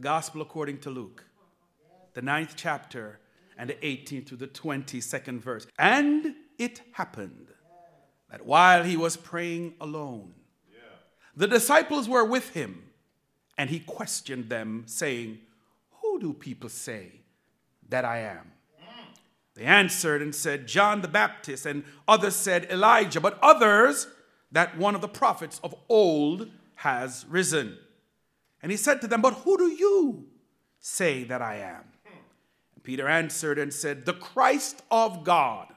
the 0.00 0.04
Gospel 0.04 0.40
according 0.40 0.78
to 0.78 0.88
Luke, 0.88 1.24
the 2.14 2.22
ninth 2.22 2.54
chapter, 2.56 3.20
and 3.58 3.68
the 3.68 3.74
18th 3.74 4.28
to 4.28 4.36
the 4.36 4.46
22nd 4.46 5.40
verse. 5.40 5.66
And 5.78 6.36
it 6.58 6.80
happened 6.92 7.48
that 8.30 8.46
while 8.46 8.82
he 8.82 8.96
was 8.96 9.18
praying 9.18 9.74
alone, 9.78 10.32
the 11.36 11.46
disciples 11.46 12.08
were 12.08 12.24
with 12.24 12.54
him, 12.54 12.84
and 13.58 13.68
he 13.68 13.78
questioned 13.80 14.48
them, 14.48 14.84
saying, 14.86 15.40
Who 16.00 16.18
do 16.18 16.32
people 16.32 16.70
say 16.70 17.20
that 17.90 18.06
I 18.06 18.20
am? 18.20 18.52
They 19.54 19.64
answered 19.64 20.22
and 20.22 20.34
said, 20.34 20.66
John 20.66 21.02
the 21.02 21.08
Baptist, 21.08 21.66
and 21.66 21.84
others 22.08 22.36
said, 22.36 22.68
Elijah, 22.70 23.20
but 23.20 23.38
others 23.42 24.06
that 24.50 24.78
one 24.78 24.94
of 24.94 25.02
the 25.02 25.08
prophets 25.08 25.60
of 25.62 25.74
old 25.90 26.48
has 26.76 27.26
risen. 27.28 27.76
And 28.62 28.70
he 28.70 28.76
said 28.76 29.00
to 29.00 29.06
them, 29.06 29.22
But 29.22 29.34
who 29.34 29.56
do 29.56 29.68
you 29.68 30.26
say 30.78 31.24
that 31.24 31.42
I 31.42 31.56
am? 31.56 31.84
And 32.74 32.82
Peter 32.82 33.08
answered 33.08 33.58
and 33.58 33.72
said, 33.72 34.04
The 34.04 34.12
Christ 34.14 34.82
of 34.90 35.24
God. 35.24 35.68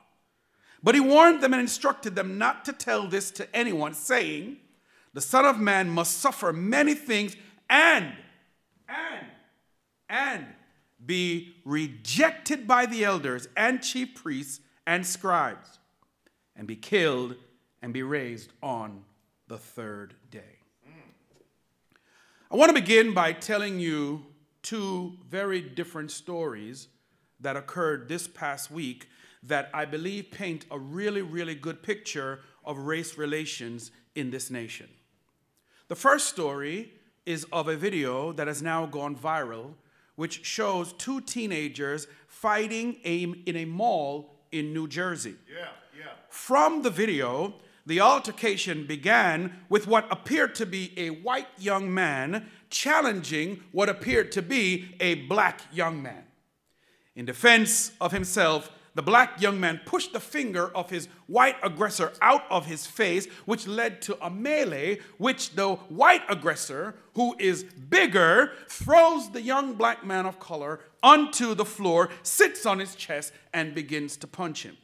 But 0.81 0.95
he 0.95 1.01
warned 1.01 1.41
them 1.41 1.53
and 1.53 1.61
instructed 1.61 2.15
them 2.15 2.37
not 2.37 2.65
to 2.65 2.73
tell 2.73 3.07
this 3.07 3.31
to 3.31 3.55
anyone, 3.55 3.93
saying, 3.93 4.57
The 5.13 5.21
Son 5.21 5.45
of 5.45 5.59
Man 5.59 5.89
must 5.89 6.19
suffer 6.19 6.51
many 6.51 6.93
things 6.93 7.37
and, 7.69 8.13
and, 8.89 9.25
and 10.09 10.45
be 11.05 11.55
rejected 11.63 12.67
by 12.67 12.85
the 12.85 13.05
elders 13.05 13.47
and 13.55 13.81
chief 13.81 14.13
priests 14.15 14.59
and 14.85 15.05
scribes, 15.05 15.79
and 16.55 16.67
be 16.67 16.75
killed 16.75 17.35
and 17.81 17.93
be 17.93 18.03
raised 18.03 18.51
on 18.61 19.03
the 19.47 19.57
third 19.57 20.15
day. 20.31 20.52
I 22.53 22.55
want 22.55 22.69
to 22.69 22.79
begin 22.79 23.15
by 23.15 23.33
telling 23.33 23.79
you 23.79 24.27
two 24.61 25.17
very 25.27 25.59
different 25.59 26.11
stories 26.11 26.87
that 27.39 27.57
occurred 27.57 28.07
this 28.07 28.27
past 28.27 28.69
week 28.69 29.09
that 29.41 29.71
I 29.73 29.85
believe 29.85 30.29
paint 30.29 30.67
a 30.69 30.77
really, 30.77 31.23
really 31.23 31.55
good 31.55 31.81
picture 31.81 32.41
of 32.63 32.77
race 32.77 33.17
relations 33.17 33.89
in 34.13 34.29
this 34.29 34.51
nation. 34.51 34.87
The 35.87 35.95
first 35.95 36.27
story 36.27 36.93
is 37.25 37.43
of 37.51 37.69
a 37.69 37.75
video 37.75 38.31
that 38.33 38.45
has 38.45 38.61
now 38.61 38.85
gone 38.85 39.15
viral, 39.15 39.73
which 40.15 40.45
shows 40.45 40.93
two 40.93 41.21
teenagers 41.21 42.05
fighting 42.27 42.93
in 43.03 43.57
a 43.57 43.65
mall 43.65 44.45
in 44.51 44.73
New 44.75 44.87
Jersey. 44.87 45.37
Yeah, 45.51 45.69
yeah. 45.97 46.11
From 46.29 46.83
the 46.83 46.91
video, 46.91 47.55
the 47.85 47.99
altercation 47.99 48.85
began 48.87 49.59
with 49.69 49.87
what 49.87 50.07
appeared 50.11 50.55
to 50.55 50.65
be 50.65 50.93
a 50.97 51.09
white 51.09 51.47
young 51.57 51.93
man 51.93 52.49
challenging 52.69 53.61
what 53.71 53.89
appeared 53.89 54.31
to 54.31 54.41
be 54.41 54.95
a 54.99 55.15
black 55.15 55.61
young 55.71 56.01
man. 56.01 56.23
In 57.15 57.25
defense 57.25 57.91
of 57.99 58.11
himself, 58.11 58.71
the 58.95 59.01
black 59.01 59.41
young 59.41 59.59
man 59.59 59.81
pushed 59.85 60.13
the 60.13 60.19
finger 60.19 60.67
of 60.75 60.89
his 60.89 61.07
white 61.27 61.55
aggressor 61.63 62.13
out 62.21 62.43
of 62.49 62.67
his 62.67 62.85
face, 62.85 63.25
which 63.45 63.67
led 63.67 64.01
to 64.03 64.23
a 64.23 64.29
melee, 64.29 64.99
which 65.17 65.55
the 65.55 65.73
white 65.73 66.21
aggressor, 66.29 66.95
who 67.15 67.35
is 67.39 67.63
bigger, 67.63 68.51
throws 68.67 69.31
the 69.31 69.41
young 69.41 69.73
black 69.73 70.05
man 70.05 70.25
of 70.25 70.39
color 70.39 70.79
onto 71.01 71.55
the 71.55 71.65
floor, 71.65 72.09
sits 72.21 72.65
on 72.65 72.79
his 72.79 72.95
chest, 72.95 73.33
and 73.51 73.73
begins 73.73 74.15
to 74.17 74.27
punch 74.27 74.63
him. 74.63 74.77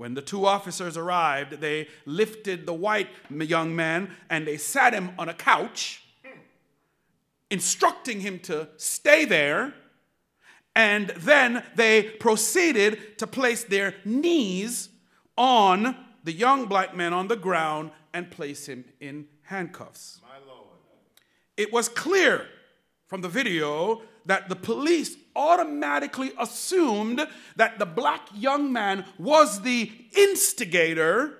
When 0.00 0.14
the 0.14 0.22
two 0.22 0.46
officers 0.46 0.96
arrived, 0.96 1.60
they 1.60 1.86
lifted 2.06 2.64
the 2.64 2.72
white 2.72 3.08
young 3.28 3.76
man 3.76 4.10
and 4.30 4.46
they 4.46 4.56
sat 4.56 4.94
him 4.94 5.10
on 5.18 5.28
a 5.28 5.34
couch, 5.34 6.02
instructing 7.50 8.20
him 8.20 8.38
to 8.38 8.70
stay 8.78 9.26
there 9.26 9.74
and 10.74 11.10
then 11.10 11.62
they 11.74 12.04
proceeded 12.04 13.18
to 13.18 13.26
place 13.26 13.64
their 13.64 13.94
knees 14.06 14.88
on 15.36 15.94
the 16.24 16.32
young 16.32 16.64
black 16.64 16.96
man 16.96 17.12
on 17.12 17.28
the 17.28 17.36
ground 17.36 17.90
and 18.14 18.30
place 18.30 18.64
him 18.64 18.86
in 19.00 19.26
handcuffs. 19.42 20.22
It 21.58 21.74
was 21.74 21.90
clear 21.90 22.46
from 23.06 23.20
the 23.20 23.28
video 23.28 24.00
that 24.24 24.48
the 24.48 24.56
police 24.56 25.14
automatically 25.36 26.32
assumed 26.38 27.26
that 27.56 27.78
the 27.78 27.86
black 27.86 28.28
young 28.34 28.72
man 28.72 29.04
was 29.18 29.62
the 29.62 29.90
instigator, 30.16 31.36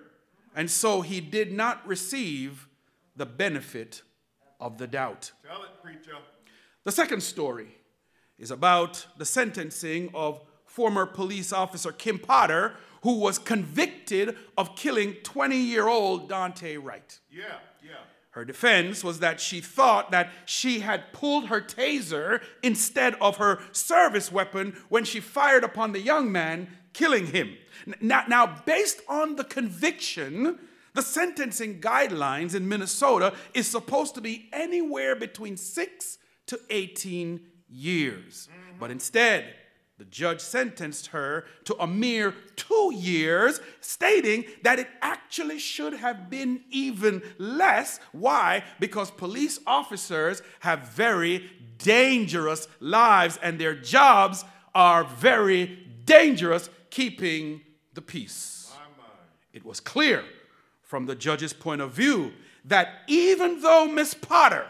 and 0.54 0.70
so 0.70 1.00
he 1.00 1.20
did 1.20 1.52
not 1.52 1.86
receive 1.86 2.68
the 3.16 3.26
benefit 3.26 4.02
of 4.58 4.78
the 4.78 4.86
doubt. 4.86 5.32
Tell 5.46 5.62
it, 5.62 5.70
preacher. 5.82 6.16
The 6.84 6.92
second 6.92 7.22
story 7.22 7.68
is 8.38 8.50
about 8.50 9.06
the 9.18 9.24
sentencing 9.24 10.10
of 10.14 10.40
former 10.64 11.04
police 11.04 11.52
officer 11.52 11.92
Kim 11.92 12.18
Potter, 12.18 12.74
who 13.02 13.18
was 13.18 13.38
convicted 13.38 14.36
of 14.56 14.76
killing 14.76 15.14
20 15.22 15.56
year 15.56 15.88
old 15.88 16.30
Daunte 16.30 16.82
Wright. 16.82 17.18
Yeah, 17.30 17.44
yeah. 17.82 17.96
Her 18.30 18.44
defense 18.44 19.02
was 19.02 19.18
that 19.18 19.40
she 19.40 19.60
thought 19.60 20.12
that 20.12 20.30
she 20.44 20.80
had 20.80 21.12
pulled 21.12 21.46
her 21.46 21.60
taser 21.60 22.40
instead 22.62 23.14
of 23.14 23.38
her 23.38 23.60
service 23.72 24.30
weapon 24.30 24.76
when 24.88 25.04
she 25.04 25.18
fired 25.18 25.64
upon 25.64 25.92
the 25.92 26.00
young 26.00 26.30
man, 26.30 26.68
killing 26.92 27.26
him. 27.26 27.56
Now, 28.00 28.24
now 28.28 28.62
based 28.64 29.00
on 29.08 29.34
the 29.34 29.42
conviction, 29.42 30.60
the 30.94 31.02
sentencing 31.02 31.80
guidelines 31.80 32.54
in 32.54 32.68
Minnesota 32.68 33.34
is 33.52 33.66
supposed 33.66 34.14
to 34.14 34.20
be 34.20 34.48
anywhere 34.52 35.16
between 35.16 35.56
6 35.56 36.18
to 36.46 36.60
18 36.70 37.40
years. 37.68 38.48
But 38.78 38.92
instead, 38.92 39.54
the 40.00 40.06
judge 40.06 40.40
sentenced 40.40 41.08
her 41.08 41.44
to 41.62 41.76
a 41.78 41.86
mere 41.86 42.34
two 42.56 42.90
years, 42.96 43.60
stating 43.82 44.46
that 44.62 44.78
it 44.78 44.88
actually 45.02 45.58
should 45.58 45.92
have 45.92 46.30
been 46.30 46.62
even 46.70 47.22
less. 47.36 48.00
Why? 48.12 48.64
Because 48.78 49.10
police 49.10 49.60
officers 49.66 50.40
have 50.60 50.88
very 50.88 51.50
dangerous 51.76 52.66
lives 52.80 53.38
and 53.42 53.60
their 53.60 53.74
jobs 53.74 54.42
are 54.74 55.04
very 55.04 55.78
dangerous 56.06 56.70
keeping 56.88 57.60
the 57.92 58.00
peace. 58.00 58.72
It 59.52 59.66
was 59.66 59.80
clear 59.80 60.24
from 60.80 61.04
the 61.04 61.14
judge's 61.14 61.52
point 61.52 61.82
of 61.82 61.92
view 61.92 62.32
that 62.64 62.88
even 63.06 63.60
though 63.60 63.86
Miss 63.86 64.14
Potter 64.14 64.66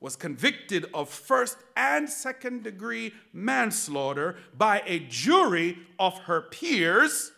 was 0.00 0.16
convicted 0.16 0.86
of 0.94 1.08
first 1.08 1.58
and 1.76 2.08
second 2.08 2.62
degree 2.62 3.12
manslaughter 3.32 4.36
by 4.56 4.82
a 4.86 5.00
jury 5.00 5.78
of 5.98 6.18
her 6.20 6.40
peers. 6.40 7.32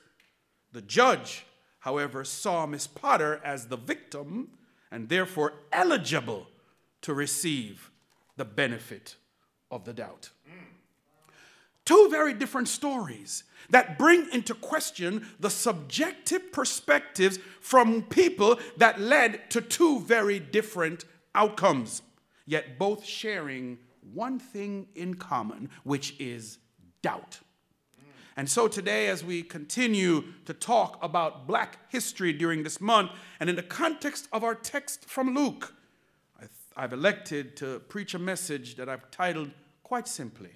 The 0.72 0.82
judge, 0.82 1.46
however, 1.80 2.24
saw 2.24 2.66
Miss 2.66 2.86
Potter 2.86 3.40
as 3.44 3.66
the 3.66 3.76
victim 3.76 4.50
and 4.90 5.08
therefore 5.08 5.54
eligible 5.72 6.48
to 7.02 7.14
receive 7.14 7.90
the 8.36 8.44
benefit 8.44 9.16
of 9.70 9.84
the 9.84 9.92
doubt. 9.92 10.30
Two 11.86 12.08
very 12.10 12.34
different 12.34 12.68
stories 12.68 13.44
that 13.70 13.98
bring 13.98 14.28
into 14.32 14.54
question 14.54 15.26
the 15.40 15.50
subjective 15.50 16.52
perspectives 16.52 17.38
from 17.60 18.02
people 18.02 18.60
that 18.76 19.00
led 19.00 19.50
to 19.50 19.60
two 19.60 20.00
very 20.00 20.38
different 20.38 21.04
outcomes 21.34 22.02
yet 22.50 22.78
both 22.78 23.04
sharing 23.04 23.78
one 24.12 24.38
thing 24.38 24.88
in 24.94 25.14
common, 25.14 25.70
which 25.84 26.18
is 26.18 26.58
doubt. 27.00 27.38
And 28.36 28.48
so 28.48 28.68
today, 28.68 29.08
as 29.08 29.22
we 29.22 29.42
continue 29.42 30.24
to 30.46 30.54
talk 30.54 30.98
about 31.02 31.46
black 31.46 31.78
history 31.90 32.32
during 32.32 32.62
this 32.62 32.80
month, 32.80 33.12
and 33.38 33.48
in 33.48 33.56
the 33.56 33.62
context 33.62 34.28
of 34.32 34.42
our 34.42 34.54
text 34.54 35.04
from 35.04 35.34
Luke, 35.34 35.74
I've 36.76 36.92
elected 36.92 37.56
to 37.58 37.80
preach 37.80 38.14
a 38.14 38.18
message 38.18 38.76
that 38.76 38.88
I've 38.88 39.10
titled 39.10 39.50
quite 39.82 40.08
simply 40.08 40.52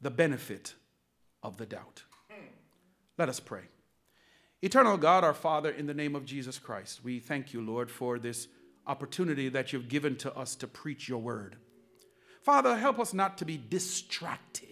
The 0.00 0.10
Benefit 0.10 0.74
of 1.42 1.56
the 1.56 1.66
Doubt. 1.66 2.02
Let 3.18 3.28
us 3.28 3.40
pray. 3.40 3.62
Eternal 4.60 4.96
God, 4.96 5.24
our 5.24 5.34
Father, 5.34 5.70
in 5.70 5.86
the 5.86 5.94
name 5.94 6.14
of 6.14 6.24
Jesus 6.24 6.58
Christ, 6.58 7.02
we 7.02 7.18
thank 7.18 7.52
you, 7.52 7.60
Lord, 7.62 7.90
for 7.90 8.18
this 8.18 8.48
opportunity 8.86 9.48
that 9.48 9.72
you've 9.72 9.88
given 9.88 10.16
to 10.16 10.36
us 10.36 10.54
to 10.56 10.66
preach 10.66 11.08
your 11.08 11.20
word. 11.20 11.56
Father, 12.42 12.76
help 12.76 12.98
us 12.98 13.14
not 13.14 13.38
to 13.38 13.44
be 13.44 13.56
distracted. 13.56 14.68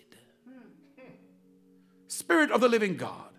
Spirit 2.09 2.51
of 2.51 2.61
the 2.61 2.69
living 2.69 2.97
God, 2.97 3.31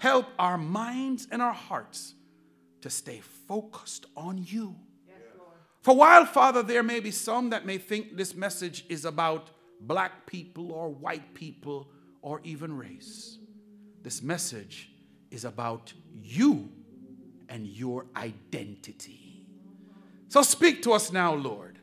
help 0.00 0.26
our 0.38 0.58
minds 0.58 1.28
and 1.30 1.40
our 1.40 1.52
hearts 1.52 2.14
to 2.80 2.90
stay 2.90 3.20
focused 3.46 4.06
on 4.16 4.44
you. 4.44 4.74
For 5.82 5.94
while, 5.94 6.26
Father, 6.26 6.62
there 6.62 6.82
may 6.82 7.00
be 7.00 7.12
some 7.12 7.50
that 7.50 7.64
may 7.64 7.78
think 7.78 8.16
this 8.16 8.34
message 8.34 8.84
is 8.88 9.04
about 9.04 9.50
black 9.80 10.26
people 10.26 10.72
or 10.72 10.90
white 10.90 11.34
people 11.34 11.88
or 12.20 12.40
even 12.42 12.76
race, 12.76 13.38
this 14.02 14.22
message 14.22 14.90
is 15.30 15.44
about 15.44 15.92
you 16.12 16.68
and 17.48 17.66
your 17.66 18.06
identity. 18.16 19.27
So 20.30 20.42
speak 20.42 20.82
to 20.82 20.92
us 20.92 21.10
now, 21.10 21.32
Lord, 21.32 21.78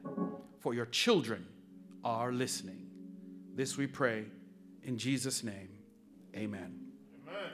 for 0.59 0.75
your 0.75 0.85
children 0.85 1.47
are 2.03 2.31
listening. 2.31 2.85
This 3.55 3.75
we 3.75 3.87
pray 3.87 4.25
in 4.83 4.99
Jesus' 4.99 5.43
name. 5.43 5.69
Amen. 6.35 6.79
Amen. 7.27 7.51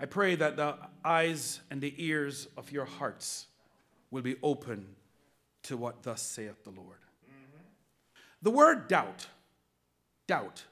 I 0.00 0.06
pray 0.06 0.36
that 0.36 0.56
the 0.56 0.76
eyes 1.04 1.60
and 1.70 1.82
the 1.82 1.92
ears 1.98 2.48
of 2.56 2.72
your 2.72 2.86
hearts 2.86 3.46
will 4.10 4.22
be 4.22 4.36
open 4.42 4.86
to 5.64 5.76
what 5.76 6.02
thus 6.02 6.22
saith 6.22 6.64
the 6.64 6.70
Lord. 6.70 7.00
Mm-hmm. 7.26 7.62
The 8.40 8.50
word 8.50 8.88
doubt, 8.88 9.26
doubt, 10.26 10.64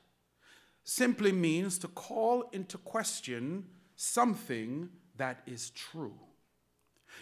simply 0.84 1.32
means 1.32 1.78
to 1.80 1.88
call 1.88 2.48
into 2.50 2.78
question 2.78 3.66
something 3.94 4.88
that 5.16 5.42
is 5.46 5.68
true. 5.70 6.18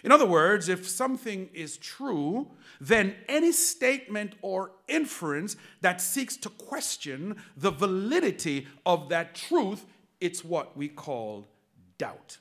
In 0.02 0.12
other 0.12 0.26
words, 0.26 0.69
if 0.69 0.88
something 0.88 1.49
is 1.55 1.76
true, 1.76 2.49
then 2.81 3.14
any 3.29 3.52
statement 3.52 4.35
or 4.43 4.73
inference 4.88 5.56
that 5.81 6.00
seeks 6.00 6.37
to 6.38 6.49
question 6.49 7.37
the 7.56 7.70
validity 7.70 8.67
of 8.85 9.08
that 9.08 9.35
truth, 9.35 9.87
it's 10.20 10.44
what 10.44 10.76
we 10.76 10.88
call 10.88 11.46
doubt. 11.99 12.38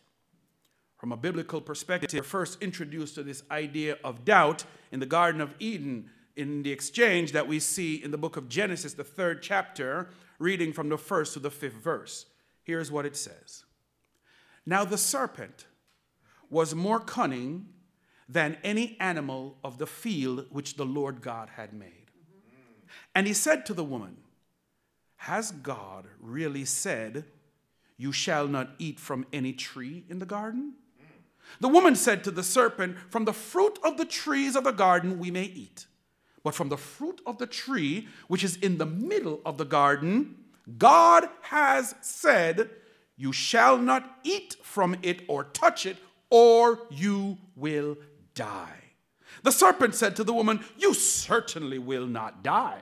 From 0.98 1.12
a 1.12 1.18
biblical 1.18 1.62
perspective, 1.62 2.14
we're 2.14 2.24
first 2.24 2.62
introduced 2.62 3.16
to 3.16 3.24
this 3.24 3.44
idea 3.52 3.98
of 4.04 4.24
doubt 4.24 4.64
in 4.92 5.00
the 5.00 5.06
Garden 5.06 5.42
of 5.42 5.54
Eden 5.60 6.10
in 6.36 6.64
the 6.64 6.72
exchange 6.72 7.34
that 7.34 7.48
we 7.48 7.60
see 7.60 7.96
in 8.04 8.12
the 8.12 8.18
book 8.18 8.38
of 8.38 8.50
Genesis, 8.50 8.94
the 8.94 9.04
third 9.04 9.42
chapter, 9.42 10.10
reading 10.40 10.74
from 10.74 10.90
the 10.90 10.98
first 10.98 11.34
to 11.34 11.40
the 11.40 11.52
fifth 11.52 11.74
verse. 11.74 12.26
Here's 12.64 12.92
what 12.92 13.06
it 13.06 13.16
says 13.16 13.66
Now 14.66 14.86
the 14.86 14.98
serpent 14.98 15.66
was 16.54 16.76
more 16.76 17.00
cunning 17.00 17.68
than 18.30 18.58
any 18.64 18.96
animal 19.00 19.58
of 19.64 19.78
the 19.80 19.88
field 19.88 20.46
which 20.50 20.76
the 20.76 20.86
Lord 20.86 21.22
God 21.22 21.50
had 21.56 21.74
made. 21.74 22.12
And 23.16 23.28
he 23.28 23.34
said 23.34 23.66
to 23.66 23.74
the 23.74 23.84
woman, 23.84 24.18
Has 25.18 25.52
God 25.52 26.06
really 26.20 26.64
said, 26.64 27.26
You 27.98 28.12
shall 28.12 28.48
not 28.48 28.76
eat 28.78 29.00
from 29.00 29.26
any 29.34 29.52
tree 29.54 30.06
in 30.10 30.20
the 30.20 30.26
garden? 30.26 30.76
The 31.60 31.68
woman 31.68 31.96
said 31.96 32.24
to 32.24 32.32
the 32.32 32.44
serpent, 32.44 32.98
From 33.10 33.26
the 33.26 33.34
fruit 33.34 33.78
of 33.84 33.98
the 33.98 34.06
trees 34.06 34.56
of 34.56 34.64
the 34.64 34.72
garden 34.72 35.20
we 35.20 35.32
may 35.32 35.44
eat. 35.44 35.88
But 36.44 36.56
from 36.56 36.70
the 36.70 36.78
fruit 36.78 37.22
of 37.26 37.38
the 37.38 37.48
tree 37.48 38.08
which 38.28 38.44
is 38.44 38.58
in 38.58 38.78
the 38.78 38.86
middle 38.86 39.42
of 39.46 39.58
the 39.58 39.66
garden, 39.66 40.36
God 40.78 41.28
has 41.42 41.96
said, 42.02 42.70
You 43.18 43.32
shall 43.32 43.78
not 43.78 44.20
eat 44.24 44.56
from 44.62 44.98
it 45.02 45.24
or 45.28 45.46
touch 45.46 45.86
it, 45.86 45.98
or 46.34 46.80
you 46.90 47.38
will 47.56 47.96
die. 48.34 48.82
The 49.44 49.52
serpent 49.52 49.94
said 49.94 50.16
to 50.16 50.24
the 50.24 50.34
woman, 50.34 50.62
You 50.80 50.96
certainly 50.96 51.78
will 51.78 52.08
not 52.08 52.44
die, 52.44 52.82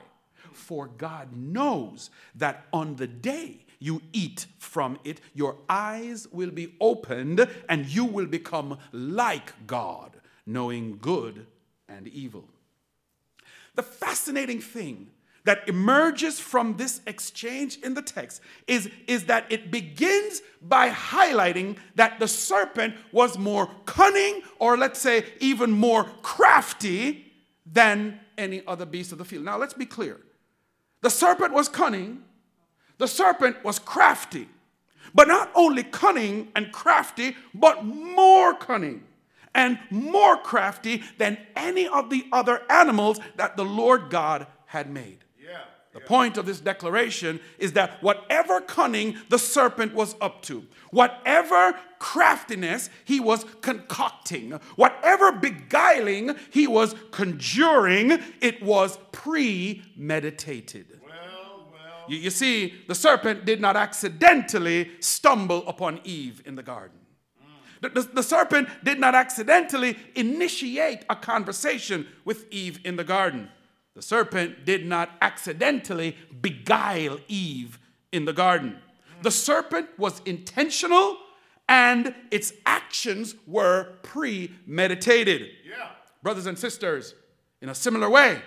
for 0.54 0.86
God 0.86 1.36
knows 1.36 2.08
that 2.34 2.64
on 2.72 2.96
the 2.96 3.06
day 3.06 3.66
you 3.78 4.00
eat 4.14 4.46
from 4.58 4.98
it, 5.04 5.20
your 5.34 5.58
eyes 5.68 6.26
will 6.32 6.50
be 6.50 6.74
opened 6.80 7.46
and 7.68 7.84
you 7.84 8.06
will 8.06 8.24
become 8.24 8.78
like 8.90 9.66
God, 9.66 10.16
knowing 10.46 10.96
good 10.96 11.46
and 11.90 12.08
evil. 12.08 12.48
The 13.74 13.82
fascinating 13.82 14.62
thing 14.62 15.10
that 15.44 15.68
emerges 15.68 16.38
from 16.38 16.76
this 16.76 17.00
exchange 17.06 17.78
in 17.78 17.94
the 17.94 18.02
text 18.02 18.40
is, 18.66 18.88
is 19.06 19.24
that 19.26 19.50
it 19.50 19.70
begins 19.70 20.40
by 20.60 20.88
highlighting 20.88 21.76
that 21.96 22.20
the 22.20 22.28
serpent 22.28 22.94
was 23.10 23.36
more 23.36 23.68
cunning, 23.86 24.42
or 24.58 24.76
let's 24.76 25.00
say 25.00 25.24
even 25.40 25.70
more 25.70 26.04
crafty, 26.22 27.32
than 27.66 28.20
any 28.36 28.62
other 28.66 28.84
beast 28.84 29.12
of 29.12 29.18
the 29.18 29.24
field. 29.24 29.44
Now, 29.44 29.56
let's 29.56 29.74
be 29.74 29.86
clear. 29.86 30.20
The 31.00 31.10
serpent 31.10 31.52
was 31.52 31.68
cunning, 31.68 32.22
the 32.98 33.08
serpent 33.08 33.64
was 33.64 33.78
crafty, 33.78 34.48
but 35.14 35.28
not 35.28 35.50
only 35.54 35.82
cunning 35.82 36.52
and 36.54 36.72
crafty, 36.72 37.36
but 37.54 37.84
more 37.84 38.54
cunning 38.54 39.04
and 39.54 39.78
more 39.90 40.36
crafty 40.36 41.02
than 41.18 41.38
any 41.56 41.86
of 41.88 42.08
the 42.08 42.26
other 42.32 42.62
animals 42.70 43.18
that 43.36 43.56
the 43.56 43.64
Lord 43.64 44.10
God 44.10 44.46
had 44.66 44.88
made. 44.90 45.18
The 45.92 46.00
point 46.00 46.38
of 46.38 46.46
this 46.46 46.60
declaration 46.60 47.38
is 47.58 47.74
that 47.74 48.02
whatever 48.02 48.62
cunning 48.62 49.16
the 49.28 49.38
serpent 49.38 49.94
was 49.94 50.16
up 50.22 50.40
to, 50.42 50.66
whatever 50.90 51.78
craftiness 51.98 52.88
he 53.04 53.20
was 53.20 53.44
concocting, 53.60 54.52
whatever 54.76 55.32
beguiling 55.32 56.34
he 56.50 56.66
was 56.66 56.94
conjuring, 57.10 58.18
it 58.40 58.62
was 58.62 58.98
premeditated. 59.12 60.98
Well, 61.04 61.68
You, 62.08 62.16
you 62.16 62.30
see, 62.30 62.74
the 62.88 62.94
serpent 62.94 63.44
did 63.44 63.60
not 63.60 63.76
accidentally 63.76 64.92
stumble 65.00 65.68
upon 65.68 66.00
Eve 66.04 66.42
in 66.46 66.54
the 66.54 66.62
garden. 66.62 66.98
The, 67.82 67.88
the, 67.88 68.02
the, 68.02 68.22
serpent 68.22 68.68
did 68.84 69.00
not 69.00 69.16
accidentally 69.16 69.98
initiate 70.14 71.04
a 71.10 71.16
conversation 71.16 72.06
with 72.24 72.46
Eve 72.52 72.78
in 72.84 72.94
the 72.94 73.02
garden. 73.02 73.50
The 73.94 74.02
serpent 74.02 74.64
did 74.64 74.86
not 74.86 75.10
accidentally 75.20 76.16
beguile 76.40 77.18
Eve 77.28 77.78
in 78.10 78.24
the 78.24 78.32
garden. 78.32 78.78
The 79.22 79.30
serpent 79.30 79.88
was 79.98 80.20
intentional 80.24 81.18
and 81.68 82.14
its 82.30 82.52
actions 82.66 83.34
were 83.46 83.94
premeditated. 84.02 85.48
Yeah. 85.68 85.90
Brothers 86.22 86.46
and 86.46 86.58
sisters, 86.58 87.14
in 87.60 87.68
a 87.68 87.74
similar 87.74 88.08
way, 88.10 88.40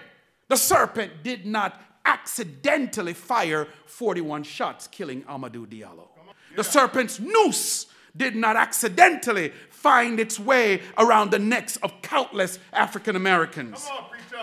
the 0.47 0.57
serpent 0.57 1.23
did 1.23 1.45
not 1.45 1.81
accidentally 2.05 3.13
fire 3.13 3.67
41 3.85 4.43
shots, 4.43 4.87
killing 4.87 5.23
Amadou 5.23 5.65
Diallo. 5.65 6.09
The 6.55 6.63
serpent's 6.63 7.19
noose 7.19 7.87
did 8.15 8.35
not 8.35 8.55
accidentally 8.55 9.51
find 9.85 10.19
its 10.19 10.39
way 10.39 10.81
around 10.97 11.29
the 11.29 11.37
necks 11.37 11.77
of 11.77 12.01
countless 12.01 12.57
African 12.73 13.15
Americans. 13.15 13.87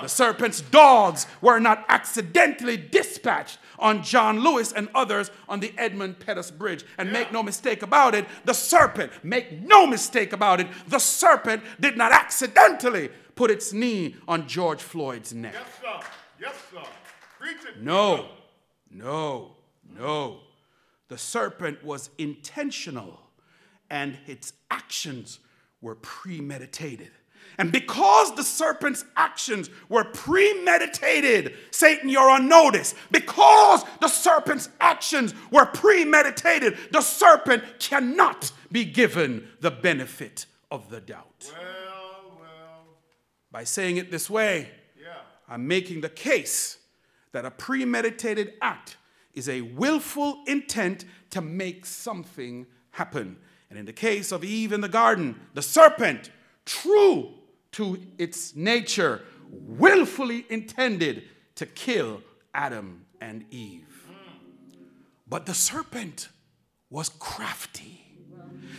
The 0.01 0.09
serpent's 0.09 0.61
dogs 0.61 1.27
were 1.41 1.59
not 1.59 1.85
accidentally 1.89 2.77
dispatched 2.77 3.59
on 3.77 4.05
John 4.05 4.39
Lewis 4.39 4.73
and 4.73 4.89
others 4.95 5.33
on 5.49 5.59
the 5.59 5.75
Edmund 5.77 6.21
Pettus 6.21 6.53
Bridge. 6.53 6.85
And 6.97 7.09
yeah. 7.09 7.15
make 7.15 7.33
no 7.33 7.43
mistake 7.43 7.83
about 7.83 8.15
it, 8.15 8.25
the 8.45 8.53
serpent, 8.53 9.11
make 9.25 9.51
no 9.51 9.85
mistake 9.85 10.33
about 10.33 10.61
it, 10.61 10.69
the 10.87 11.01
serpent 11.01 11.65
did 11.81 11.97
not 11.97 12.13
accidentally 12.13 13.11
put 13.35 13.51
its 13.51 13.73
knee 13.73 14.15
on 14.29 14.47
George 14.47 14.81
Floyd's 14.81 15.35
neck. 15.35 15.55
Yes, 15.55 15.67
sir. 15.83 16.07
Yes, 16.41 16.55
sir. 16.71 17.73
No, 17.81 18.29
no, 18.93 19.57
no. 19.93 20.39
The 21.09 21.19
serpent 21.19 21.83
was 21.83 22.11
intentional 22.17 23.19
and 23.93 24.17
its 24.27 24.55
actions 24.71 25.39
were 25.83 25.95
premeditated. 25.97 27.11
And 27.59 27.71
because 27.71 28.35
the 28.35 28.43
serpent's 28.43 29.05
actions 29.17 29.69
were 29.91 30.05
premeditated, 30.05 31.55
Satan, 31.71 32.09
you're 32.09 32.31
on 32.31 32.49
notice. 32.49 32.95
Because 33.11 33.85
the 34.01 34.09
serpent's 34.09 34.71
actions 34.81 35.35
were 35.51 35.67
premeditated, 35.67 36.79
the 36.91 37.03
serpent 37.03 37.63
cannot 37.79 38.51
be 38.73 38.87
given 38.87 39.47
the 39.61 39.71
benefit 39.71 40.47
of 40.71 40.89
the 40.89 41.01
doubt. 41.01 41.53
Well, 41.53 42.39
well. 42.41 42.87
By 43.51 43.65
saying 43.65 43.99
it 43.99 44.11
this 44.11 44.31
way, 44.31 44.71
yeah. 44.99 45.19
I'm 45.47 45.69
making 45.69 46.01
the 46.01 46.09
case 46.09 46.79
that 47.33 47.45
a 47.45 47.51
premeditated 47.51 48.55
act 48.63 48.97
is 49.35 49.51
a 49.51 49.61
willful 49.61 50.43
intent 50.47 51.05
to 51.31 51.43
make 51.43 51.85
something 51.85 52.67
happen. 52.93 53.37
And 53.73 53.79
in 53.79 53.87
the 53.87 53.93
case 53.95 54.33
of 54.33 54.45
Eve 54.45 54.71
in 54.75 54.83
the 54.83 54.89
garden, 54.89 55.41
the 55.55 55.63
serpent, 55.63 56.29
true 56.67 57.31
to 57.71 57.99
its 58.19 58.55
nature, 58.55 59.23
willfully 59.49 60.45
intended 60.51 61.23
to 61.55 61.65
kill 61.65 62.21
Adam 62.53 63.07
and 63.19 63.47
Eve. 63.51 64.11
But 65.27 65.47
the 65.47 65.55
serpent 65.55 66.29
was 66.91 67.09
crafty. 67.09 68.05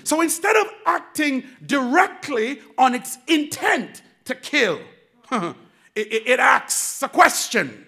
So 0.03 0.21
instead 0.21 0.55
of 0.57 0.67
acting 0.85 1.45
directly 1.65 2.61
on 2.77 2.93
its 2.93 3.17
intent 3.27 4.03
to 4.25 4.35
kill, 4.35 4.79
it, 5.31 5.55
it, 5.95 6.39
asks 6.39 7.01
a 7.01 7.09
question 7.09 7.87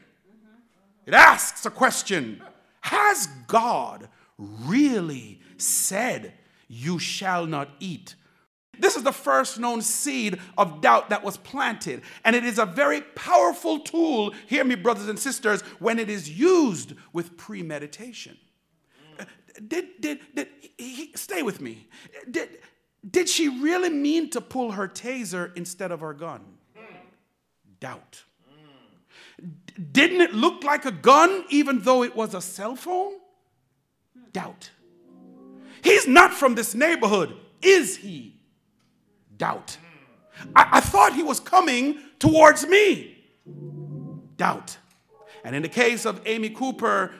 it 1.05 1.13
asks 1.13 1.67
a 1.67 1.69
question 1.69 2.41
Has 2.81 3.27
God 3.45 4.09
really 4.39 5.39
said, 5.57 6.33
You 6.67 6.99
shall 6.99 7.45
not 7.45 7.69
eat? 7.79 8.15
This 8.79 8.95
is 8.95 9.03
the 9.03 9.13
first 9.13 9.59
known 9.59 9.81
seed 9.81 10.39
of 10.57 10.81
doubt 10.81 11.09
that 11.09 11.23
was 11.23 11.37
planted. 11.37 12.01
And 12.23 12.35
it 12.35 12.43
is 12.43 12.59
a 12.59 12.65
very 12.65 13.01
powerful 13.01 13.79
tool, 13.79 14.33
hear 14.47 14.63
me, 14.63 14.75
brothers 14.75 15.07
and 15.07 15.17
sisters, 15.17 15.61
when 15.79 15.99
it 15.99 16.09
is 16.09 16.29
used 16.29 16.93
with 17.13 17.37
premeditation. 17.37 18.37
Uh, 19.19 19.25
did, 19.67 20.01
did, 20.01 20.19
did, 20.33 20.47
he, 20.77 21.11
stay 21.15 21.41
with 21.41 21.61
me. 21.61 21.87
Did, 22.29 22.49
did 23.09 23.29
she 23.29 23.47
really 23.47 23.89
mean 23.89 24.29
to 24.31 24.41
pull 24.41 24.71
her 24.71 24.87
taser 24.87 25.55
instead 25.55 25.91
of 25.91 26.01
her 26.01 26.13
gun? 26.13 26.41
Doubt. 27.79 28.23
Didn't 29.91 30.21
it 30.21 30.33
look 30.33 30.63
like 30.63 30.85
a 30.85 30.91
gun 30.91 31.43
even 31.49 31.81
though 31.81 32.03
it 32.03 32.15
was 32.15 32.33
a 32.33 32.41
cell 32.41 32.75
phone? 32.75 33.13
Doubt. 34.31 34.71
He's 35.83 36.07
not 36.07 36.33
from 36.33 36.55
this 36.55 36.73
neighborhood, 36.75 37.35
is 37.61 37.97
he? 37.97 38.35
Doubt. 39.37 39.77
I, 40.55 40.67
I 40.73 40.79
thought 40.79 41.13
he 41.13 41.23
was 41.23 41.39
coming 41.39 41.99
towards 42.19 42.65
me. 42.67 43.17
Doubt. 44.37 44.77
And 45.43 45.55
in 45.55 45.61
the 45.61 45.69
case 45.69 46.05
of 46.05 46.21
Amy 46.25 46.49
Cooper, 46.49 47.13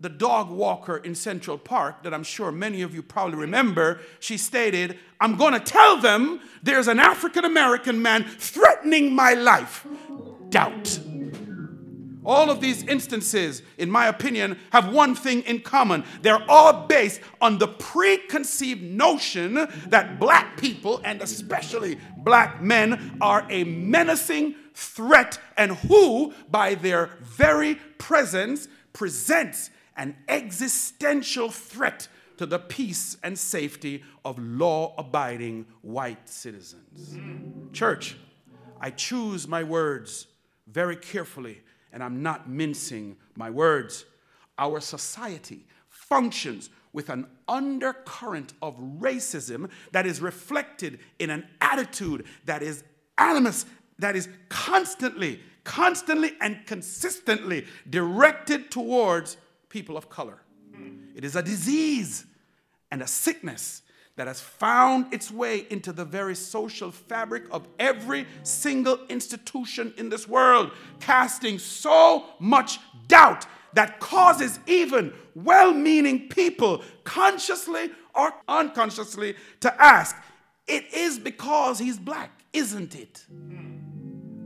the 0.00 0.08
dog 0.08 0.50
walker 0.50 0.96
in 0.98 1.14
Central 1.14 1.58
Park, 1.58 2.02
that 2.02 2.12
I'm 2.12 2.22
sure 2.22 2.52
many 2.52 2.82
of 2.82 2.94
you 2.94 3.02
probably 3.02 3.36
remember, 3.36 4.00
she 4.20 4.36
stated, 4.36 4.98
I'm 5.20 5.36
going 5.36 5.54
to 5.54 5.60
tell 5.60 5.96
them 5.98 6.40
there's 6.62 6.88
an 6.88 6.98
African 6.98 7.44
American 7.44 8.02
man 8.02 8.24
threatening 8.24 9.14
my 9.14 9.34
life. 9.34 9.86
Doubt. 10.50 11.00
All 12.26 12.50
of 12.50 12.60
these 12.60 12.82
instances, 12.82 13.62
in 13.78 13.88
my 13.88 14.08
opinion, 14.08 14.58
have 14.70 14.92
one 14.92 15.14
thing 15.14 15.42
in 15.42 15.60
common. 15.60 16.04
They're 16.22 16.44
all 16.50 16.86
based 16.88 17.20
on 17.40 17.58
the 17.58 17.68
preconceived 17.68 18.82
notion 18.82 19.54
that 19.86 20.18
black 20.18 20.56
people, 20.60 21.00
and 21.04 21.22
especially 21.22 21.98
black 22.18 22.60
men, 22.60 23.16
are 23.20 23.46
a 23.48 23.62
menacing 23.62 24.56
threat 24.74 25.38
and 25.56 25.72
who, 25.76 26.34
by 26.50 26.74
their 26.74 27.10
very 27.22 27.76
presence, 27.96 28.66
presents 28.92 29.70
an 29.96 30.16
existential 30.28 31.50
threat 31.50 32.08
to 32.38 32.44
the 32.44 32.58
peace 32.58 33.16
and 33.22 33.38
safety 33.38 34.02
of 34.24 34.36
law 34.38 34.94
abiding 34.98 35.64
white 35.82 36.28
citizens. 36.28 37.16
Church, 37.72 38.16
I 38.80 38.90
choose 38.90 39.46
my 39.46 39.62
words 39.62 40.26
very 40.66 40.96
carefully 40.96 41.62
and 41.92 42.02
I'm 42.02 42.22
not 42.22 42.48
mincing 42.48 43.16
my 43.36 43.50
words. 43.50 44.04
Our 44.58 44.80
society 44.80 45.66
functions 45.88 46.70
with 46.92 47.10
an 47.10 47.26
undercurrent 47.46 48.54
of 48.62 48.76
racism 48.78 49.70
that 49.92 50.06
is 50.06 50.20
reflected 50.20 50.98
in 51.18 51.30
an 51.30 51.46
attitude 51.60 52.24
that 52.46 52.62
is 52.62 52.84
animus, 53.18 53.66
that 53.98 54.16
is 54.16 54.28
constantly, 54.48 55.40
constantly, 55.64 56.32
and 56.40 56.64
consistently 56.66 57.66
directed 57.90 58.70
towards 58.70 59.36
people 59.68 59.96
of 59.96 60.08
color. 60.08 60.40
It 61.14 61.24
is 61.24 61.36
a 61.36 61.42
disease 61.42 62.24
and 62.90 63.02
a 63.02 63.06
sickness 63.06 63.82
that 64.16 64.26
has 64.26 64.40
found 64.40 65.12
its 65.12 65.30
way 65.30 65.66
into 65.70 65.92
the 65.92 66.04
very 66.04 66.34
social 66.34 66.90
fabric 66.90 67.44
of 67.50 67.68
every 67.78 68.26
single 68.42 68.98
institution 69.08 69.92
in 69.98 70.08
this 70.08 70.26
world, 70.26 70.72
casting 71.00 71.58
so 71.58 72.24
much 72.40 72.78
doubt 73.08 73.46
that 73.74 74.00
causes 74.00 74.58
even 74.66 75.12
well 75.34 75.72
meaning 75.72 76.28
people, 76.28 76.82
consciously 77.04 77.90
or 78.14 78.32
unconsciously, 78.48 79.36
to 79.60 79.82
ask, 79.82 80.16
It 80.66 80.92
is 80.94 81.18
because 81.18 81.78
he's 81.78 81.98
black, 81.98 82.30
isn't 82.54 82.94
it? 82.94 83.26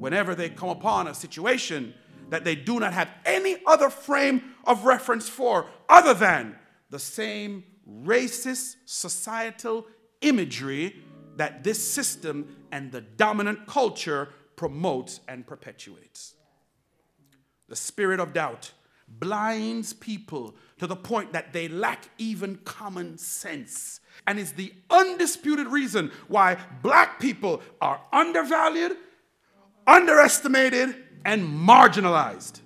Whenever 0.00 0.34
they 0.34 0.50
come 0.50 0.70
upon 0.70 1.06
a 1.06 1.14
situation 1.14 1.94
that 2.30 2.44
they 2.44 2.56
do 2.56 2.80
not 2.80 2.92
have 2.92 3.08
any 3.24 3.58
other 3.66 3.88
frame 3.88 4.42
of 4.64 4.84
reference 4.84 5.28
for 5.28 5.66
other 5.88 6.14
than 6.14 6.56
the 6.90 6.98
same 6.98 7.64
racist 8.04 8.76
societal 8.85 9.87
imagery 10.20 10.97
that 11.37 11.64
this 11.64 11.82
system 11.87 12.56
and 12.73 12.92
the 12.92 13.00
dominant 13.00 13.66
culture 13.66 14.28
promotes 14.56 15.20
and 15.28 15.47
perpetuates. 15.47 16.35
The 17.68 17.76
spirit 17.76 18.20
of 18.20 18.32
doubt 18.32 18.73
blinds 19.09 19.92
people 19.92 20.54
to 20.78 20.87
the 20.87 20.97
point 20.97 21.32
that 21.32 21.52
they 21.52 21.68
lack 21.68 22.09
even 22.18 22.56
common 22.64 23.18
sense 23.18 24.00
and 24.26 24.38
is 24.38 24.52
the 24.52 24.73
undisputed 24.88 25.66
reason 25.66 26.12
why 26.28 26.56
black 26.82 27.18
people 27.20 27.61
are 27.80 28.00
undervalued, 28.12 28.97
underestimated, 29.87 30.94
and 31.25 31.42
marginalized. 31.42 32.61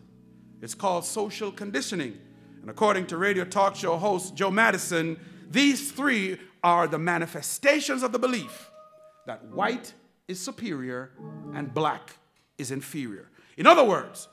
It's 0.61 0.75
called 0.75 1.05
social 1.05 1.51
conditioning. 1.51 2.19
And 2.65 2.71
according 2.71 3.09
to 3.09 3.19
radio 3.19 3.45
talk 3.45 3.77
show 3.77 3.99
host 3.99 4.35
Joe 4.35 4.51
Madison, 4.51 5.21
these 5.51 5.93
three 5.93 6.41
are 6.63 6.89
the 6.89 6.97
manifestations 6.99 8.03
of 8.03 8.11
the 8.11 8.19
belief 8.19 8.71
that 9.27 9.45
white 9.49 9.93
is 10.29 10.41
superior 10.41 11.11
and 11.53 11.75
black 11.75 12.17
is 12.57 12.71
inferior. 12.71 13.29
In 13.59 13.67
other 13.67 13.85
words, 13.85 14.29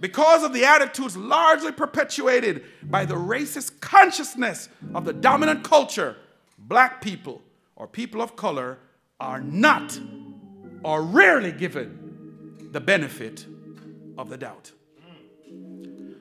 because 0.00 0.42
of 0.42 0.52
the 0.52 0.64
attitudes 0.64 1.16
largely 1.16 1.70
perpetuated 1.70 2.64
by 2.82 3.04
the 3.04 3.14
racist 3.14 3.78
consciousness 3.78 4.68
of 4.92 5.04
the 5.04 5.12
dominant 5.12 5.62
culture, 5.62 6.16
black 6.58 7.00
people 7.00 7.40
or 7.76 7.86
people 7.86 8.20
of 8.20 8.34
color 8.34 8.78
are 9.20 9.40
not 9.40 9.96
or 10.82 11.04
rarely 11.04 11.52
given 11.52 12.56
the 12.72 12.80
benefit 12.80 13.46
of 14.18 14.28
the 14.28 14.36
doubt. 14.36 14.72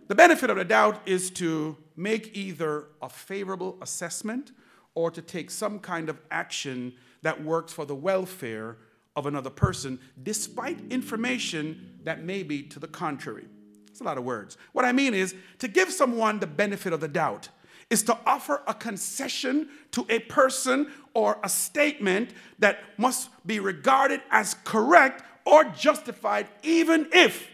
The 0.10 0.16
benefit 0.16 0.50
of 0.50 0.58
the 0.58 0.66
doubt 0.66 1.08
is 1.08 1.30
to 1.32 1.78
make 1.96 2.36
either 2.36 2.88
a 3.00 3.08
favorable 3.08 3.78
assessment 3.80 4.52
or 4.96 5.12
to 5.12 5.22
take 5.22 5.52
some 5.52 5.78
kind 5.78 6.10
of 6.10 6.20
action 6.32 6.94
that 7.22 7.44
works 7.44 7.72
for 7.72 7.86
the 7.86 7.94
welfare 7.94 8.78
of 9.16 9.28
another 9.28 9.52
person, 9.52 10.00
despite 10.24 10.80
information 10.92 12.00
that 12.06 12.24
may 12.24 12.42
be 12.42 12.64
to 12.64 12.80
the 12.80 12.88
contrary. 12.88 13.46
It's 13.88 14.02
a 14.02 14.04
lot 14.04 14.18
of 14.18 14.24
words. 14.24 14.58
What 14.72 14.84
I 14.84 14.94
mean 14.94 15.14
is 15.14 15.36
to 15.60 15.68
give 15.68 15.92
someone 15.92 16.40
the 16.40 16.48
benefit 16.48 16.92
of 16.92 17.02
the 17.02 17.08
doubt 17.08 17.50
is 17.92 18.02
to 18.04 18.18
offer 18.26 18.64
a 18.66 18.74
concession 18.74 19.70
to 19.92 20.08
a 20.10 20.18
person 20.22 20.92
or 21.14 21.38
a 21.44 21.50
statement 21.50 22.32
that 22.58 22.80
must 22.98 23.30
be 23.46 23.60
regarded 23.60 24.22
as 24.32 24.56
correct 24.64 25.24
or 25.46 25.66
justified, 25.66 26.48
even 26.64 27.08
if 27.14 27.48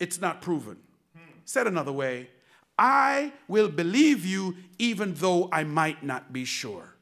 it's 0.00 0.20
not 0.20 0.42
proven. 0.42 0.78
Said 1.46 1.66
another 1.68 1.92
way, 1.92 2.28
I 2.78 3.32
will 3.48 3.68
believe 3.68 4.26
you 4.26 4.56
even 4.78 5.14
though 5.14 5.48
I 5.50 5.64
might 5.64 6.02
not 6.02 6.32
be 6.32 6.44
sure. 6.44 6.96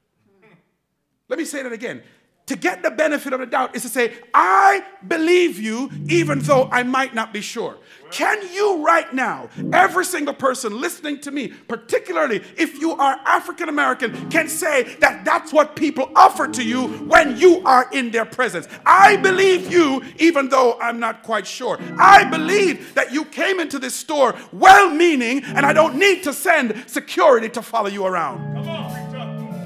Let 1.28 1.38
me 1.38 1.46
say 1.46 1.62
that 1.62 1.72
again 1.72 2.02
to 2.46 2.56
get 2.56 2.82
the 2.82 2.90
benefit 2.90 3.32
of 3.32 3.40
the 3.40 3.46
doubt 3.46 3.74
is 3.74 3.82
to 3.82 3.88
say, 3.88 4.12
I 4.34 4.84
believe 5.06 5.58
you 5.58 5.90
even 6.08 6.40
though 6.40 6.68
I 6.70 6.82
might 6.82 7.14
not 7.14 7.32
be 7.32 7.40
sure. 7.40 7.78
Can 8.10 8.52
you 8.52 8.84
right 8.84 9.12
now, 9.12 9.48
every 9.72 10.04
single 10.04 10.34
person 10.34 10.78
listening 10.80 11.20
to 11.22 11.30
me, 11.30 11.48
particularly 11.48 12.42
if 12.56 12.78
you 12.78 12.92
are 12.92 13.18
African 13.24 13.68
American, 13.68 14.30
can 14.30 14.48
say 14.48 14.94
that 15.00 15.24
that's 15.24 15.52
what 15.52 15.74
people 15.74 16.12
offer 16.14 16.46
to 16.46 16.62
you 16.62 16.88
when 16.88 17.36
you 17.38 17.62
are 17.64 17.88
in 17.92 18.10
their 18.10 18.26
presence? 18.26 18.68
I 18.84 19.16
believe 19.16 19.72
you 19.72 20.02
even 20.18 20.48
though 20.50 20.78
I'm 20.80 21.00
not 21.00 21.22
quite 21.22 21.46
sure. 21.46 21.78
I 21.98 22.24
believe 22.24 22.94
that 22.94 23.12
you 23.12 23.24
came 23.24 23.58
into 23.58 23.78
this 23.78 23.94
store 23.94 24.34
well 24.52 24.90
meaning 24.90 25.42
and 25.44 25.64
I 25.64 25.72
don't 25.72 25.96
need 25.96 26.22
to 26.24 26.32
send 26.32 26.84
security 26.86 27.48
to 27.48 27.62
follow 27.62 27.88
you 27.88 28.04
around. 28.04 28.83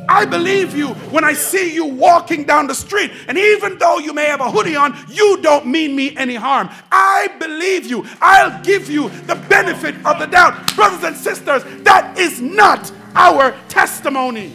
I 0.08 0.24
believe 0.24 0.74
you 0.74 0.88
when 1.10 1.22
I 1.22 1.34
see 1.34 1.72
you 1.74 1.84
walking 1.84 2.44
down 2.44 2.66
the 2.66 2.74
street. 2.74 3.12
And 3.28 3.36
even 3.36 3.78
though 3.78 3.98
you 3.98 4.14
may 4.14 4.24
have 4.26 4.40
a 4.40 4.50
hoodie 4.50 4.76
on, 4.76 4.96
you 5.08 5.40
don't 5.42 5.66
mean 5.66 5.94
me 5.94 6.16
any 6.16 6.34
harm. 6.34 6.70
I 6.90 7.28
believe 7.38 7.86
you. 7.86 8.06
I'll 8.20 8.62
give 8.62 8.90
you 8.90 9.10
the 9.26 9.34
benefit 9.34 9.94
of 10.06 10.18
the 10.18 10.26
doubt. 10.26 10.74
Brothers 10.74 11.04
and 11.04 11.16
sisters, 11.16 11.62
that 11.84 12.18
is 12.18 12.40
not 12.40 12.90
our 13.14 13.56
testimony. 13.68 14.54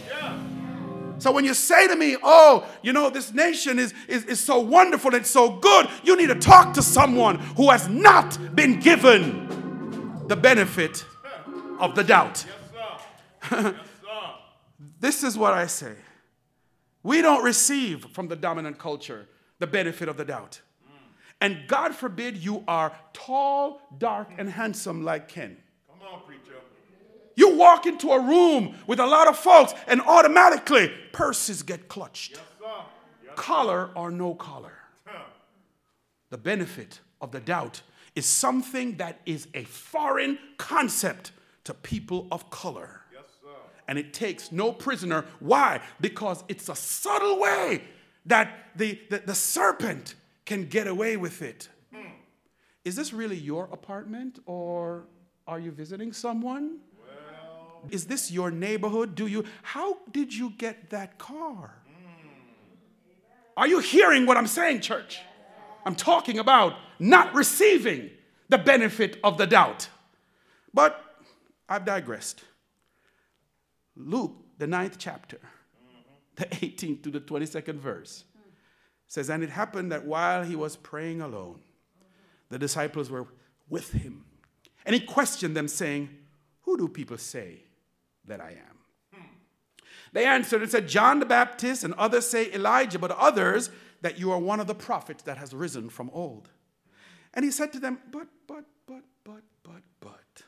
So 1.20 1.32
when 1.32 1.46
you 1.46 1.54
say 1.54 1.88
to 1.88 1.96
me, 1.96 2.18
oh, 2.22 2.68
you 2.82 2.92
know, 2.92 3.10
this 3.10 3.34
nation 3.34 3.80
is, 3.80 3.94
is, 4.10 4.26
is 4.26 4.42
so 4.42 4.60
wonderful 4.60 5.16
and 5.16 5.26
so 5.26 5.52
good, 5.52 5.88
you 6.04 6.18
need 6.18 6.28
to 6.28 6.36
talk 6.36 6.74
to 6.74 6.82
someone 6.82 7.40
who 7.56 7.70
has 7.70 7.88
not 7.88 8.38
been 8.54 8.82
given 8.82 9.48
the 10.28 10.36
benefit 10.36 11.06
of 11.80 11.96
the 11.96 12.04
doubt. 12.04 12.46
Yes, 13.50 13.74
this 15.04 15.22
is 15.22 15.38
what 15.38 15.54
I 15.54 15.68
say. 15.68 15.96
We 17.04 17.22
don't 17.22 17.44
receive 17.44 18.06
from 18.14 18.30
the 18.30 18.38
dominant 18.38 18.80
culture 18.80 19.28
the 19.60 19.68
benefit 19.68 20.08
of 20.08 20.16
the 20.16 20.24
doubt. 20.24 20.62
And 21.42 21.68
God 21.68 21.94
forbid 21.94 22.38
you 22.38 22.64
are 22.70 22.96
tall, 23.12 23.82
dark, 23.98 24.30
and 24.38 24.50
handsome 24.50 25.04
like 25.04 25.28
Ken. 25.28 25.58
Come 25.90 26.08
on, 26.08 26.22
preacher. 26.26 26.56
You 27.36 27.58
walk 27.58 27.86
into 27.86 28.12
a 28.12 28.20
room 28.22 28.76
with 28.88 29.02
a 29.02 29.06
lot 29.06 29.28
of 29.28 29.38
folks, 29.38 29.74
and 29.88 30.00
automatically 30.00 30.90
purses 31.12 31.64
get 31.64 31.90
clutched. 31.90 32.32
Yes, 32.62 32.72
yes, 33.26 33.34
collar 33.36 33.90
or 33.96 34.10
no 34.10 34.34
collar. 34.36 34.78
Huh. 35.06 35.26
The 36.30 36.38
benefit 36.38 37.02
of 37.20 37.32
the 37.32 37.42
doubt 37.42 37.82
is 38.16 38.26
something 38.26 38.96
that 38.98 39.20
is 39.26 39.50
a 39.54 39.66
foreign 39.66 40.40
concept 40.58 41.34
to 41.66 41.74
people 41.74 42.30
of 42.32 42.50
color 42.50 43.03
and 43.88 43.98
it 43.98 44.14
takes 44.14 44.52
no 44.52 44.72
prisoner. 44.72 45.26
Why? 45.40 45.82
Because 46.00 46.44
it's 46.48 46.70
a 46.70 46.76
subtle 46.76 47.40
way 47.40 47.84
that 48.26 48.70
the, 48.76 49.00
the, 49.10 49.20
the 49.20 49.36
serpent 49.36 50.16
can 50.46 50.66
get 50.68 50.88
away 50.88 51.18
with 51.18 51.42
it. 51.42 51.70
Mm. 51.94 52.12
is 52.84 52.96
this 52.96 53.14
really 53.14 53.38
your 53.38 53.70
apartment 53.72 54.40
or 54.46 55.06
are 55.48 55.60
you 55.60 55.72
visiting 55.72 56.14
someone? 56.14 56.80
Is 57.90 58.06
this 58.06 58.32
your 58.32 58.50
neighborhood? 58.50 59.14
Do 59.14 59.28
you 59.28 59.44
how 59.62 59.98
did 60.12 60.34
you 60.34 60.52
get 60.52 60.90
that 60.92 61.18
car? 61.18 61.76
Mm. 61.86 62.30
Are 63.58 63.68
you 63.68 63.80
hearing 63.80 64.26
what 64.26 64.38
I'm 64.38 64.48
saying, 64.48 64.80
church? 64.80 65.20
I'm 65.86 65.96
talking 65.96 66.40
about 66.40 66.76
not 67.00 67.34
receiving 67.36 68.10
the 68.50 68.58
benefit 68.58 69.20
of 69.24 69.38
the 69.38 69.48
doubt. 69.48 69.90
But 70.74 71.04
I've 71.68 71.86
digressed. 71.86 72.44
Luke, 73.96 74.36
the 74.58 74.68
ninth 74.68 74.98
chapter, 74.98 75.40
the 76.36 76.46
18th 76.46 77.04
to 77.04 77.12
the 77.12 77.20
22nd 77.20 77.76
verse, 77.76 78.26
says, 79.08 79.30
And 79.30 79.44
it 79.44 79.50
happened 79.50 79.92
that 79.92 80.06
while 80.06 80.44
he 80.44 80.56
was 80.56 80.76
praying 80.76 81.22
alone, 81.22 81.60
the 82.50 82.60
disciples 82.60 83.10
were 83.10 83.28
with 83.70 83.92
him. 83.92 84.26
And 84.86 84.94
he 84.94 85.02
questioned 85.02 85.56
them, 85.56 85.68
saying, 85.68 86.10
Who 86.62 86.78
do 86.78 86.88
people 86.88 87.18
say 87.18 87.64
that 88.26 88.42
I 88.42 88.52
am? 88.52 88.74
They 90.12 90.26
answered 90.26 90.62
and 90.62 90.70
said, 90.70 90.88
John 90.88 91.20
the 91.20 91.26
Baptist, 91.26 91.84
and 91.84 91.94
others 91.96 92.28
say 92.28 92.52
Elijah, 92.54 93.00
but 93.00 93.12
others 93.12 93.72
that 94.02 94.20
you 94.20 94.32
are 94.32 94.38
one 94.38 94.60
of 94.60 94.68
the 94.68 94.76
prophets 94.76 95.24
that 95.24 95.38
has 95.38 95.54
risen 95.54 95.90
from 95.90 96.10
old. 96.14 96.50
And 97.34 97.44
he 97.44 97.50
said 97.50 97.74
to 97.74 97.80
them, 97.80 97.98
But, 98.12 98.28
but, 98.48 98.66
but, 98.86 99.04
but, 99.24 99.42
but, 99.64 99.82
but, 100.00 100.44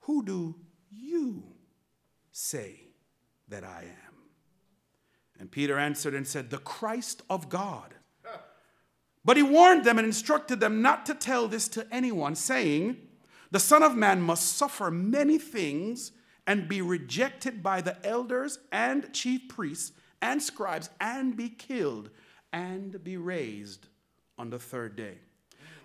who 0.00 0.24
do 0.24 0.54
you 0.90 1.42
say 2.32 2.88
that 3.48 3.64
I 3.64 3.82
am? 3.82 4.10
And 5.38 5.50
Peter 5.50 5.78
answered 5.78 6.14
and 6.14 6.26
said, 6.26 6.50
The 6.50 6.58
Christ 6.58 7.22
of 7.30 7.48
God. 7.48 7.94
But 9.24 9.36
he 9.36 9.42
warned 9.42 9.84
them 9.84 9.98
and 9.98 10.06
instructed 10.06 10.60
them 10.60 10.82
not 10.82 11.04
to 11.06 11.14
tell 11.14 11.46
this 11.46 11.68
to 11.68 11.86
anyone, 11.90 12.34
saying, 12.34 12.96
The 13.50 13.58
Son 13.58 13.82
of 13.82 13.96
Man 13.96 14.22
must 14.22 14.56
suffer 14.56 14.90
many 14.90 15.38
things 15.38 16.12
and 16.46 16.68
be 16.68 16.80
rejected 16.80 17.62
by 17.62 17.80
the 17.80 18.04
elders 18.06 18.58
and 18.72 19.12
chief 19.12 19.48
priests 19.48 19.92
and 20.22 20.42
scribes 20.42 20.90
and 21.00 21.36
be 21.36 21.48
killed 21.48 22.10
and 22.52 23.02
be 23.04 23.16
raised 23.16 23.86
on 24.38 24.50
the 24.50 24.58
third 24.58 24.96
day. 24.96 25.18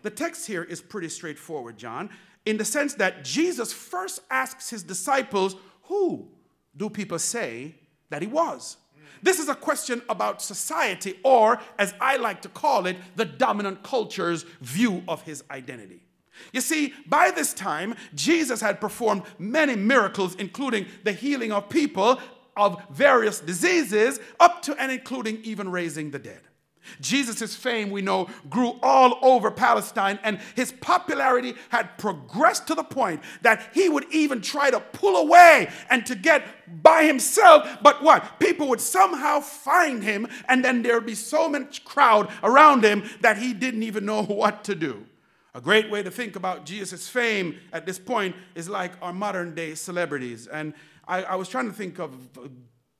The 0.01 0.09
text 0.09 0.47
here 0.47 0.63
is 0.63 0.81
pretty 0.81 1.09
straightforward, 1.09 1.77
John, 1.77 2.09
in 2.45 2.57
the 2.57 2.65
sense 2.65 2.93
that 2.95 3.23
Jesus 3.23 3.73
first 3.73 4.21
asks 4.29 4.69
his 4.69 4.83
disciples, 4.83 5.55
Who 5.83 6.29
do 6.77 6.89
people 6.89 7.20
say 7.20 7.75
that 8.10 8.22
he 8.22 8.27
was? 8.27 8.77
This 9.24 9.39
is 9.39 9.50
a 9.50 9.55
question 9.55 10.01
about 10.10 10.41
society, 10.41 11.20
or 11.24 11.60
as 11.79 11.94
I 12.00 12.17
like 12.17 12.41
to 12.44 12.50
call 12.50 12.86
it, 12.86 12.98
the 13.15 13.25
dominant 13.25 13.82
culture's 13.82 14.44
view 14.62 15.03
of 15.08 15.24
his 15.24 15.44
identity. 15.50 16.01
You 16.51 16.62
see, 16.62 16.94
by 17.08 17.32
this 17.32 17.53
time, 17.53 17.96
Jesus 18.13 18.62
had 18.62 18.82
performed 18.82 19.24
many 19.39 19.75
miracles, 19.75 20.36
including 20.36 20.86
the 21.03 21.13
healing 21.13 21.51
of 21.51 21.70
people 21.70 22.20
of 22.58 22.82
various 22.89 23.39
diseases, 23.39 24.20
up 24.39 24.62
to 24.63 24.75
and 24.75 24.91
including 24.91 25.39
even 25.44 25.70
raising 25.72 26.12
the 26.12 26.20
dead. 26.20 26.41
Jesus' 27.01 27.55
fame, 27.55 27.89
we 27.89 28.01
know, 28.01 28.29
grew 28.49 28.79
all 28.81 29.19
over 29.21 29.51
Palestine, 29.51 30.19
and 30.23 30.39
his 30.55 30.71
popularity 30.71 31.55
had 31.69 31.97
progressed 31.97 32.67
to 32.67 32.75
the 32.75 32.83
point 32.83 33.21
that 33.41 33.69
he 33.73 33.89
would 33.89 34.05
even 34.11 34.41
try 34.41 34.69
to 34.69 34.79
pull 34.79 35.15
away 35.15 35.69
and 35.89 36.05
to 36.05 36.15
get 36.15 36.45
by 36.81 37.03
himself. 37.03 37.67
But 37.81 38.03
what? 38.03 38.39
People 38.39 38.67
would 38.69 38.81
somehow 38.81 39.39
find 39.39 40.03
him, 40.03 40.27
and 40.47 40.63
then 40.63 40.81
there 40.81 40.95
would 40.95 41.05
be 41.05 41.15
so 41.15 41.49
much 41.49 41.83
crowd 41.85 42.29
around 42.43 42.83
him 42.83 43.03
that 43.21 43.37
he 43.37 43.53
didn't 43.53 43.83
even 43.83 44.05
know 44.05 44.23
what 44.23 44.63
to 44.65 44.75
do. 44.75 45.05
A 45.53 45.61
great 45.61 45.89
way 45.89 46.03
to 46.03 46.11
think 46.11 46.35
about 46.35 46.65
Jesus' 46.65 47.07
fame 47.07 47.57
at 47.71 47.85
this 47.85 47.97
point 47.97 48.35
is 48.55 48.67
like 48.67 48.91
our 49.01 49.13
modern 49.13 49.55
day 49.55 49.73
celebrities. 49.73 50.47
And 50.47 50.73
I, 51.07 51.24
I 51.24 51.35
was 51.35 51.48
trying 51.48 51.67
to 51.67 51.74
think 51.74 51.98
of 51.98 52.13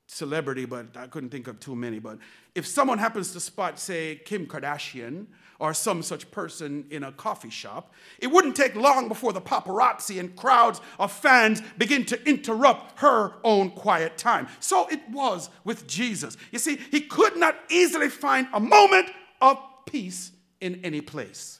celebrity, 0.08 0.66
but 0.66 0.96
I 0.96 1.08
couldn't 1.08 1.30
think 1.30 1.48
of 1.48 1.60
too 1.60 1.76
many. 1.76 2.00
But 2.00 2.20
if 2.54 2.66
someone 2.66 2.98
happens 2.98 3.32
to 3.34 3.40
spot, 3.40 3.80
say, 3.80 4.22
Kim 4.26 4.46
Kardashian 4.46 5.26
or 5.60 5.74
some 5.74 6.04
such 6.04 6.30
person 6.32 6.86
in 6.90 7.04
a 7.04 7.12
coffee 7.12 7.50
shop, 7.50 7.94
it 8.20 8.28
wouldn't 8.28 8.56
take 8.56 8.76
long 8.76 9.08
before 9.08 9.34
the 9.34 9.42
paparazzi 9.42 10.20
and 10.20 10.36
crowds 10.36 10.82
of 11.00 11.12
fans 11.12 11.62
begin 11.78 12.06
to 12.06 12.30
interrupt 12.30 13.00
her 13.00 13.34
own 13.44 13.72
quiet 13.72 14.18
time. 14.18 14.48
So 14.60 14.88
it 14.90 15.02
was 15.10 15.50
with 15.64 15.88
Jesus. 15.88 16.38
You 16.52 16.60
see, 16.60 16.80
he 16.92 17.02
could 17.02 17.38
not 17.38 17.56
easily 17.70 18.10
find 18.10 18.48
a 18.54 18.60
moment 18.60 19.10
of 19.42 19.58
peace 19.86 20.32
in 20.62 20.80
any 20.84 21.02
place. 21.02 21.60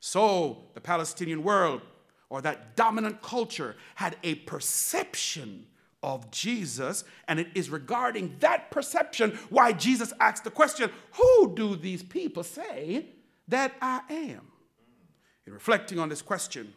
So 0.00 0.64
the 0.74 0.80
Palestinian 0.80 1.42
world 1.42 1.82
or 2.30 2.40
that 2.42 2.76
dominant 2.76 3.22
culture 3.22 3.76
had 3.94 4.16
a 4.22 4.36
perception 4.36 5.66
of 6.02 6.30
Jesus, 6.30 7.04
and 7.26 7.40
it 7.40 7.48
is 7.54 7.70
regarding 7.70 8.36
that 8.40 8.70
perception 8.70 9.38
why 9.50 9.72
Jesus 9.72 10.12
asked 10.20 10.44
the 10.44 10.50
question 10.50 10.90
Who 11.12 11.54
do 11.56 11.76
these 11.76 12.02
people 12.02 12.44
say 12.44 13.06
that 13.48 13.74
I 13.80 14.00
am? 14.08 14.46
In 15.46 15.52
reflecting 15.52 15.98
on 15.98 16.08
this 16.08 16.22
question, 16.22 16.72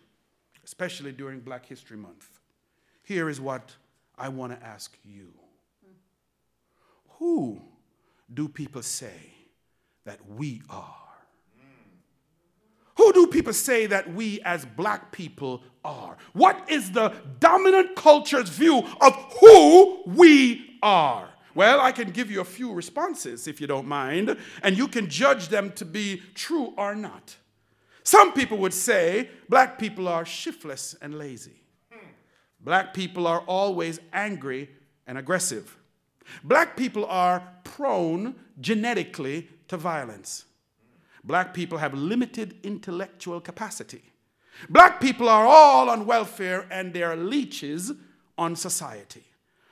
especially 0.64 1.12
during 1.12 1.40
Black 1.40 1.66
History 1.66 1.98
Month, 1.98 2.40
here 3.04 3.30
is 3.30 3.42
what 3.42 3.76
I 4.18 4.30
want 4.30 4.60
to 4.60 4.66
ask 4.66 4.98
you 5.04 5.34
Who 7.20 7.62
do 8.34 8.48
people 8.48 8.82
say 8.82 9.34
that 10.06 10.20
we 10.28 10.62
are? 10.70 11.11
Do 13.13 13.28
people 13.28 13.54
say 13.54 13.86
that 13.88 14.13
we 14.13 14.41
as 14.41 14.65
black 14.65 15.12
people 15.12 15.63
are? 15.84 16.17
What 16.34 16.69
is 16.69 16.91
the 16.91 17.13
dominant 17.39 17.95
culture's 17.95 18.50
view 18.50 18.80
of 19.00 19.13
who 19.39 20.04
we 20.06 20.78
are? 20.82 21.30
Well, 21.54 21.82
I 21.82 21.91
can 21.91 22.12
give 22.12 22.32
you 22.32 22.41
a 22.41 22.45
few 22.45 22.71
responses 22.71 23.47
if 23.47 23.60
you 23.60 23.67
don't 23.67 23.88
mind, 23.88 24.38
and 24.63 24.78
you 24.78 24.88
can 24.88 25.10
judge 25.10 25.50
them 25.50 25.71
to 25.74 25.86
be 25.86 26.21
true 26.34 26.74
or 26.78 26.95
not. 26.95 27.36
Some 28.04 28.34
people 28.34 28.58
would 28.60 28.74
say 28.74 29.30
black 29.50 29.78
people 29.78 30.08
are 30.08 30.26
shiftless 30.26 30.95
and 31.02 31.17
lazy. 31.17 31.62
Black 32.60 32.93
people 32.93 33.28
are 33.28 33.41
always 33.41 34.00
angry 34.13 34.69
and 35.08 35.17
aggressive. 35.17 35.78
Black 36.43 36.78
people 36.78 37.06
are 37.06 37.43
prone 37.63 38.36
genetically 38.60 39.50
to 39.67 39.78
violence. 39.78 40.45
Black 41.24 41.54
people 41.54 41.78
have 41.78 41.94
limited 41.94 42.58
intellectual 42.64 43.40
capacity. 43.40 44.02
Black 44.70 45.00
people 45.00 45.30
are 45.30 45.46
all 45.46 45.90
on 45.90 46.06
welfare 46.06 46.68
and 46.72 46.94
they're 46.94 47.16
leeches 47.16 47.92
on 48.38 48.56
society. 48.56 49.24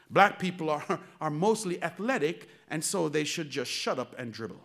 Black 0.09 0.39
people 0.39 0.69
are, 0.69 0.99
are 1.21 1.29
mostly 1.29 1.81
athletic 1.83 2.49
and 2.69 2.83
so 2.83 3.09
they 3.09 3.23
should 3.23 3.49
just 3.49 3.71
shut 3.71 3.99
up 3.99 4.15
and 4.17 4.31
dribble. 4.31 4.61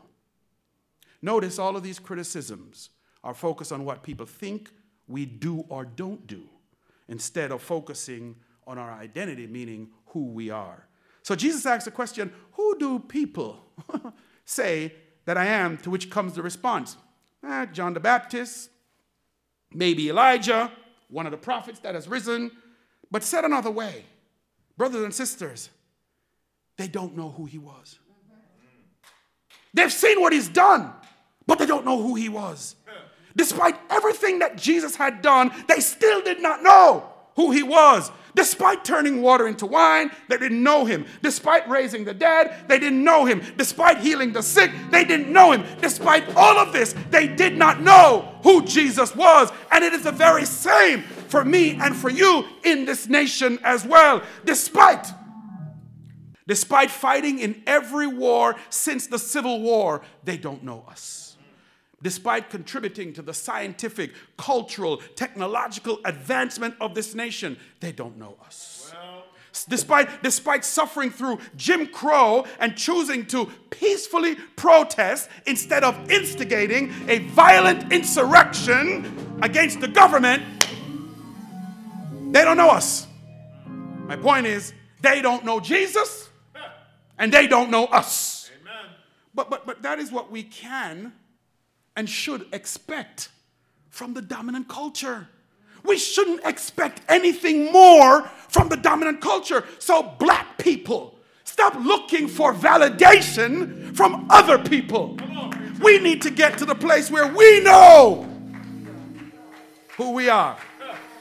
Notice 1.23 1.59
all 1.59 1.77
of 1.77 1.83
these 1.83 1.99
criticisms 1.99 2.91
are 3.23 3.35
focused 3.35 3.73
on 3.73 3.85
what 3.85 4.03
people 4.03 4.27
think 4.27 4.71
we 5.09 5.25
do 5.25 5.65
or 5.69 5.85
don't 5.85 6.27
do 6.27 6.43
instead 7.09 7.51
of 7.51 7.63
focusing 7.63 8.37
on 8.67 8.79
our 8.79 8.93
identity, 8.93 9.47
meaning 9.47 9.89
who 10.07 10.27
we 10.27 10.51
are. 10.51 10.87
So 11.23 11.35
Jesus 11.35 11.65
asks 11.65 11.87
the 11.87 11.91
question 11.91 12.33
Who 12.53 12.79
do 12.79 12.99
people 12.99 13.65
say 14.45 14.93
that 15.25 15.37
I 15.37 15.47
am, 15.47 15.79
to 15.79 15.91
which 15.91 16.11
comes 16.11 16.35
the 16.35 16.43
response 16.43 16.97
eh, 17.47 17.67
John 17.67 17.95
the 17.95 18.01
Baptist, 18.01 18.71
maybe 19.73 20.09
Elijah, 20.09 20.71
one 21.09 21.27
of 21.27 21.33
the 21.33 21.39
prophets 21.39 21.79
that 21.81 21.95
has 21.95 22.09
risen. 22.09 22.51
But 23.11 23.23
said 23.23 23.45
another 23.45 23.71
way, 23.71 24.05
brothers 24.77 25.05
and 25.05 25.15
sisters, 25.15 25.71
they 26.77 26.89
don't 26.89 27.17
know 27.17 27.31
who 27.31 27.45
he 27.45 27.59
was. 27.59 27.99
They've 29.73 29.93
seen 29.93 30.21
what 30.21 30.33
he's 30.33 30.49
done, 30.49 30.93
but 31.47 31.59
they 31.59 31.67
don't 31.67 31.85
know 31.85 32.01
who 32.01 32.15
he 32.15 32.29
was. 32.29 32.77
Despite 33.37 33.77
everything 33.91 34.39
that 34.39 34.57
Jesus 34.57 34.95
had 34.95 35.21
done, 35.21 35.51
they 35.69 35.81
still 35.81 36.23
did 36.23 36.41
not 36.41 36.63
know 36.63 37.11
who 37.35 37.51
he 37.51 37.65
was. 37.65 38.11
Despite 38.35 38.85
turning 38.85 39.23
water 39.23 39.47
into 39.47 39.65
wine, 39.65 40.11
they 40.29 40.37
didn't 40.37 40.63
know 40.63 40.85
him. 40.85 41.07
Despite 41.23 41.69
raising 41.69 42.05
the 42.05 42.15
dead, 42.15 42.65
they 42.69 42.79
didn't 42.79 43.03
know 43.03 43.25
him. 43.25 43.43
Despite 43.57 43.99
healing 43.99 44.33
the 44.33 44.43
sick, 44.43 44.73
they 44.91 45.05
didn't 45.05 45.33
know 45.33 45.53
him. 45.53 45.65
Despite 45.81 46.35
all 46.35 46.59
of 46.59 46.73
this, 46.73 46.95
they 47.11 47.29
did 47.29 47.57
not 47.57 47.81
know 47.81 48.39
who 48.43 48.65
Jesus 48.65 49.15
was. 49.15 49.53
And 49.71 49.85
it 49.85 49.93
is 49.93 50.03
the 50.03 50.13
very 50.13 50.45
same 50.45 51.03
for 51.03 51.45
me 51.45 51.79
and 51.81 51.95
for 51.95 52.11
you 52.11 52.45
in 52.65 52.85
this 52.85 53.09
nation 53.09 53.59
as 53.63 53.85
well. 53.85 54.23
Despite 54.45 55.07
Despite 56.47 56.91
fighting 56.91 57.39
in 57.39 57.63
every 57.67 58.07
war 58.07 58.57
since 58.69 59.07
the 59.07 59.19
Civil 59.19 59.63
War, 59.63 60.03
they 60.25 60.37
don't 60.37 60.63
know 60.63 60.85
us 60.87 61.24
despite 62.05 62.51
contributing 62.51 63.15
to 63.15 63.23
the 63.23 63.33
scientific, 63.33 64.13
cultural, 64.37 64.99
technological 65.17 65.99
advancement 66.05 66.75
of 66.79 66.95
this 66.95 67.15
nation, 67.15 67.57
they 67.81 67.91
don't 67.91 68.19
know 68.19 68.37
us. 68.45 68.93
despite, 69.69 70.23
despite 70.23 70.65
suffering 70.65 71.11
through 71.11 71.39
Jim 71.57 71.87
Crow 71.87 72.45
and 72.61 72.77
choosing 72.77 73.25
to 73.27 73.47
peacefully 73.71 74.35
protest 74.55 75.31
instead 75.47 75.83
of 75.83 76.11
instigating 76.11 76.93
a 77.09 77.21
violent 77.21 77.91
insurrection 77.91 79.39
against 79.43 79.81
the 79.81 79.89
government, 79.89 80.43
they 82.33 82.45
don't 82.45 82.59
know 82.59 82.71
us. 82.71 83.07
My 84.07 84.17
point 84.17 84.47
is, 84.47 84.75
they 85.01 85.23
don't 85.23 85.47
know 85.47 85.59
Jesus 85.59 86.29
and 87.19 87.33
they 87.33 87.47
don't 87.47 87.71
know 87.71 87.87
us. 87.87 88.51
Amen. 88.61 88.91
But, 89.35 89.49
but, 89.49 89.65
but 89.65 89.81
that 89.83 89.99
is 89.99 90.13
what 90.13 90.31
we 90.31 90.43
can 90.43 91.15
and 91.97 92.09
should 92.09 92.47
expect 92.53 93.29
from 93.91 94.15
the 94.15 94.23
dominant 94.23 94.69
culture. 94.69 95.29
We 95.85 95.99
shouldn't 95.99 96.45
expect 96.45 97.03
anything 97.09 97.71
more 97.71 98.23
from 98.49 98.69
the 98.69 98.77
dominant 98.77 99.21
culture. 99.21 99.65
So, 99.79 100.03
black 100.19 100.59
people, 100.59 101.19
stop 101.45 101.75
looking 101.77 102.27
for 102.27 102.55
validation 102.55 103.95
from 103.95 104.27
other 104.31 104.59
people. 104.59 105.19
We 105.81 105.99
need 105.99 106.23
to 106.23 106.31
get 106.31 106.59
to 106.59 106.65
the 106.65 106.75
place 106.75 107.11
where 107.11 107.27
we 107.33 107.61
know 107.61 108.27
who 109.97 110.13
we 110.13 110.29
are, 110.29 110.57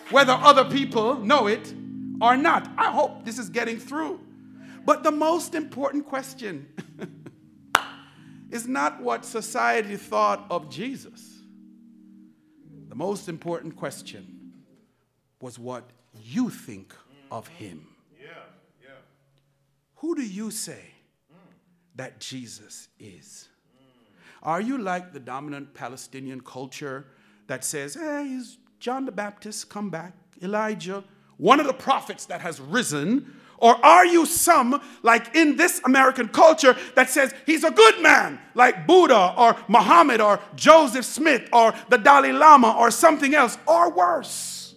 whether 0.10 0.34
other 0.34 0.66
people 0.66 1.16
know 1.16 1.48
it 1.48 1.74
or 2.22 2.38
not. 2.38 2.70
I 2.78 2.92
hope 2.92 3.26
this 3.26 3.38
is 3.38 3.50
getting 3.50 3.78
through. 3.78 4.20
But 4.86 5.04
the 5.04 5.12
most 5.12 5.56
important 5.56 6.06
question 6.06 6.68
is 8.54 8.68
not 8.68 9.02
what 9.02 9.26
society 9.26 9.98
thought 9.98 10.46
of 10.52 10.70
Jesus. 10.70 11.40
The 12.88 12.96
most 12.96 13.28
important 13.28 13.76
question 13.76 14.54
was 15.42 15.58
what 15.58 15.90
you 16.22 16.52
think 16.52 16.94
of 17.32 17.48
him. 17.48 17.88
Yeah, 18.22 18.28
yeah. 18.82 18.90
Who 19.96 20.14
do 20.14 20.22
you 20.22 20.52
say 20.52 20.84
that 21.96 22.20
Jesus 22.20 22.90
is? 23.00 23.50
Are 24.44 24.62
you 24.62 24.78
like 24.78 25.14
the 25.14 25.20
dominant 25.20 25.74
Palestinian 25.74 26.42
culture 26.42 27.08
that 27.48 27.64
says, 27.64 27.96
hey, 27.96 28.28
he's 28.28 28.60
John 28.80 29.06
the 29.06 29.12
Baptist, 29.12 29.70
come 29.70 29.90
back, 29.90 30.14
Elijah, 30.44 31.04
one 31.38 31.60
of 31.60 31.66
the 31.66 31.74
prophets 31.74 32.26
that 32.28 32.42
has 32.42 32.60
risen? 32.60 33.34
Or 33.64 33.78
are 33.84 34.06
you 34.06 34.26
some, 34.26 34.82
like 35.04 35.34
in 35.38 35.56
this 35.56 35.80
American 35.86 36.28
culture, 36.28 36.76
that 36.96 37.10
says 37.10 37.34
he's 37.46 37.64
a 37.64 37.72
good 37.72 38.02
man, 38.02 38.38
like 38.56 38.86
Buddha 38.86 39.34
or 39.38 39.56
Muhammad 39.70 40.20
or 40.20 40.42
Joseph 40.54 41.06
Smith 41.06 41.48
or 41.54 41.74
the 41.88 41.98
Dalai 41.98 42.34
Lama 42.34 42.76
or 42.78 42.92
something 42.92 43.34
else, 43.34 43.58
or 43.66 43.90
worse? 43.90 44.76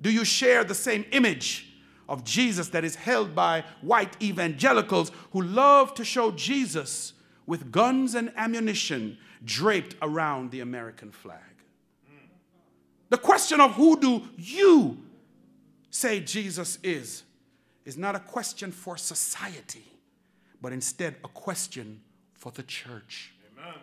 Do 0.00 0.10
you 0.10 0.24
share 0.24 0.64
the 0.64 0.74
same 0.74 1.04
image 1.12 1.74
of 2.08 2.24
Jesus 2.24 2.68
that 2.70 2.84
is 2.84 2.94
held 2.94 3.34
by 3.34 3.64
white 3.82 4.16
evangelicals 4.22 5.12
who 5.32 5.42
love 5.42 5.92
to 5.92 6.06
show 6.06 6.30
Jesus 6.30 7.12
with 7.44 7.70
guns 7.70 8.14
and 8.14 8.32
ammunition 8.38 9.18
draped 9.44 9.94
around 10.00 10.52
the 10.52 10.60
American 10.60 11.10
flag? 11.10 11.38
The 13.10 13.18
question 13.18 13.60
of 13.60 13.72
who 13.72 14.00
do 14.00 14.22
you 14.38 15.02
say 15.90 16.20
Jesus 16.20 16.78
is 16.82 17.24
is 17.84 17.96
not 17.96 18.14
a 18.14 18.20
question 18.20 18.72
for 18.72 18.96
society, 18.96 19.84
but 20.60 20.72
instead 20.72 21.16
a 21.24 21.28
question 21.28 22.00
for 22.34 22.50
the 22.52 22.62
church. 22.62 23.32
Amen. 23.58 23.74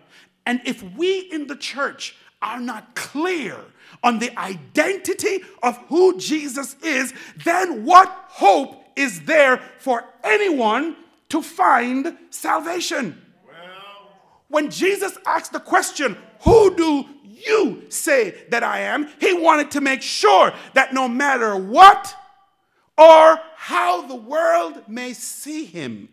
And 0.46 0.62
if 0.66 0.84
we 0.98 1.20
in 1.32 1.48
the 1.48 1.56
church 1.56 2.16
are 2.42 2.60
not 2.60 2.96
clear 2.96 3.58
on 4.04 4.20
the 4.20 4.36
identity 4.38 5.42
of 5.62 5.78
who 5.90 6.18
Jesus 6.18 6.76
is, 6.84 7.14
then 7.44 7.86
what 7.86 8.08
hope 8.30 8.84
is 8.96 9.22
there 9.22 9.58
for 9.78 10.04
anyone 10.24 10.96
to 11.30 11.42
find 11.42 12.18
salvation? 12.30 13.22
Well, 13.46 14.10
When 14.48 14.72
Jesus 14.72 15.18
asked 15.26 15.54
the 15.54 15.60
question, 15.60 16.18
Who 16.42 16.76
do 16.76 17.06
you 17.24 17.84
say 17.90 18.46
that 18.50 18.64
I 18.64 18.82
am? 18.82 19.08
He 19.20 19.34
wanted 19.34 19.72
to 19.72 19.82
make 19.82 20.02
sure 20.02 20.54
that 20.74 20.94
no 20.94 21.08
matter 21.08 21.56
what 21.56 22.16
or 22.98 23.40
how 23.56 24.08
the 24.08 24.16
world 24.16 24.84
may 24.88 25.14
see 25.14 25.66
him, 25.66 26.10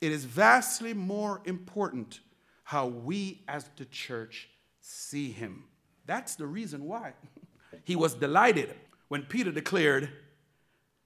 it 0.00 0.12
is 0.12 0.24
vastly 0.24 0.94
more 0.94 1.40
important 1.44 2.20
how 2.64 2.86
we 2.86 3.42
as 3.48 3.68
the 3.76 3.84
church 3.84 4.48
see 4.80 5.30
him. 5.30 5.64
That's 6.06 6.36
the 6.36 6.46
reason 6.46 6.84
why 6.84 7.14
he 7.84 7.96
was 7.96 8.14
delighted 8.14 8.74
when 9.08 9.22
Peter 9.22 9.52
declared, 9.52 10.08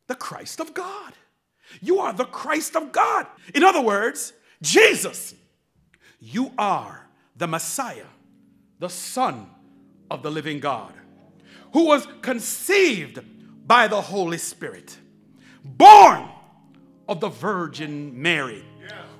The 0.07 0.14
Christ 0.14 0.61
of 0.61 0.74
God. 0.74 1.14
You 1.81 2.00
are 2.00 2.12
the 2.12 2.27
Christ 2.27 2.77
of 2.77 2.92
God. 2.92 3.27
In 3.55 3.64
other 3.64 3.81
words, 3.81 4.33
Jesus, 4.62 5.35
you 6.20 6.53
are 6.59 7.07
the 7.37 7.46
Messiah, 7.46 8.07
the 8.79 8.88
Son 8.88 9.48
of 10.11 10.22
the 10.22 10.31
living 10.31 10.61
God, 10.61 10.92
who 11.72 11.87
was 11.87 12.07
conceived 12.22 13.20
by 13.66 13.88
the 13.88 14.00
Holy 14.00 14.38
Spirit, 14.38 14.96
born 15.64 16.29
of 17.09 17.20
the 17.20 17.29
Virgin 17.29 18.20
Mary, 18.20 18.64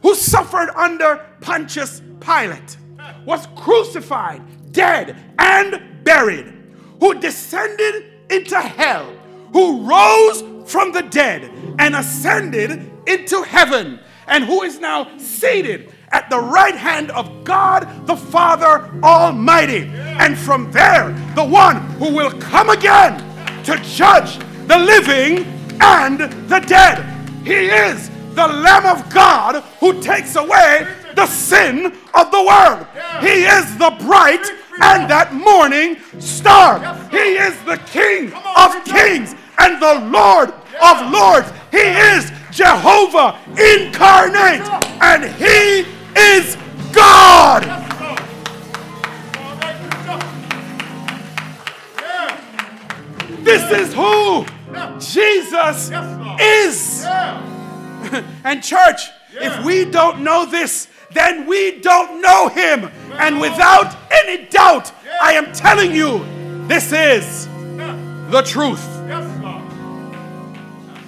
who 0.03 0.15
suffered 0.15 0.71
under 0.77 1.25
Pontius 1.41 2.03
Pilate, 2.21 2.77
was 3.25 3.49
crucified, 3.57 4.43
dead, 4.73 5.17
and 5.39 6.05
buried, 6.05 6.53
who 7.01 7.15
descended 7.15 8.13
into 8.31 8.61
hell, 8.61 9.11
who 9.53 9.83
rose 9.89 10.43
from 10.71 10.93
the 10.93 11.03
dead 11.03 11.51
and 11.79 11.97
ascended 11.97 12.91
into 13.07 13.43
heaven, 13.43 14.01
and 14.27 14.45
who 14.45 14.63
is 14.63 14.81
now 14.81 15.17
seated 15.19 15.93
at 16.13 16.31
the 16.31 16.39
right 16.39 16.77
hand 16.77 17.11
of 17.11 17.45
God 17.45 18.07
the 18.07 18.17
Father 18.17 18.91
Almighty. 19.03 19.91
And 19.95 20.39
from 20.39 20.71
there, 20.71 21.11
the 21.35 21.45
one 21.45 21.77
who 21.99 22.15
will 22.15 22.31
come 22.39 22.71
again 22.71 23.19
to 23.65 23.77
judge 23.83 24.39
the 24.67 24.79
living 24.79 25.45
and 25.81 26.21
the 26.49 26.61
dead. 26.61 27.05
He 27.45 27.67
is 27.67 28.11
the 28.35 28.47
Lamb 28.47 28.87
of 28.87 29.13
God 29.13 29.63
who 29.81 30.01
takes 30.03 30.37
away 30.37 30.87
the 31.15 31.27
sin 31.27 31.87
of 32.15 32.31
the 32.31 32.43
world. 32.43 32.87
He 33.21 33.45
is 33.45 33.77
the 33.79 33.95
bright 34.01 34.45
and 34.81 35.09
that 35.09 35.33
morning 35.33 35.99
star. 36.19 36.79
He 37.11 37.37
is 37.37 37.57
the 37.63 37.77
King 37.87 38.33
of 38.57 38.85
kings 38.85 39.35
and 39.59 39.81
the 39.81 40.11
Lord 40.11 40.51
of 40.83 41.13
lords. 41.13 41.51
He 41.71 41.79
is 41.79 42.33
Jehovah 42.51 43.39
incarnate 43.51 44.67
and 45.01 45.25
he 45.37 45.87
is 46.17 46.57
God. 46.93 47.63
This 53.45 53.71
is 53.71 53.93
who 53.93 54.47
Jesus 55.13 55.91
Yes, 55.91 56.41
is. 56.41 57.03
yeah. 57.05 58.23
And 58.45 58.63
church, 58.63 59.01
Yeah. 59.33 59.59
if 59.59 59.65
we 59.65 59.85
don't 59.85 60.21
know 60.21 60.47
this, 60.47 60.89
then 61.13 61.47
we 61.47 61.81
don't 61.81 62.21
know 62.21 62.49
him. 62.49 62.91
And 63.19 63.41
without 63.41 63.97
any 64.11 64.47
doubt, 64.47 64.93
I 65.21 65.33
am 65.35 65.53
telling 65.53 65.93
you, 65.95 66.25
this 66.67 66.93
is 66.93 67.47
the 68.31 68.43
truth. 68.43 68.83
Yes, 69.09 69.25
Lord. 69.43 69.63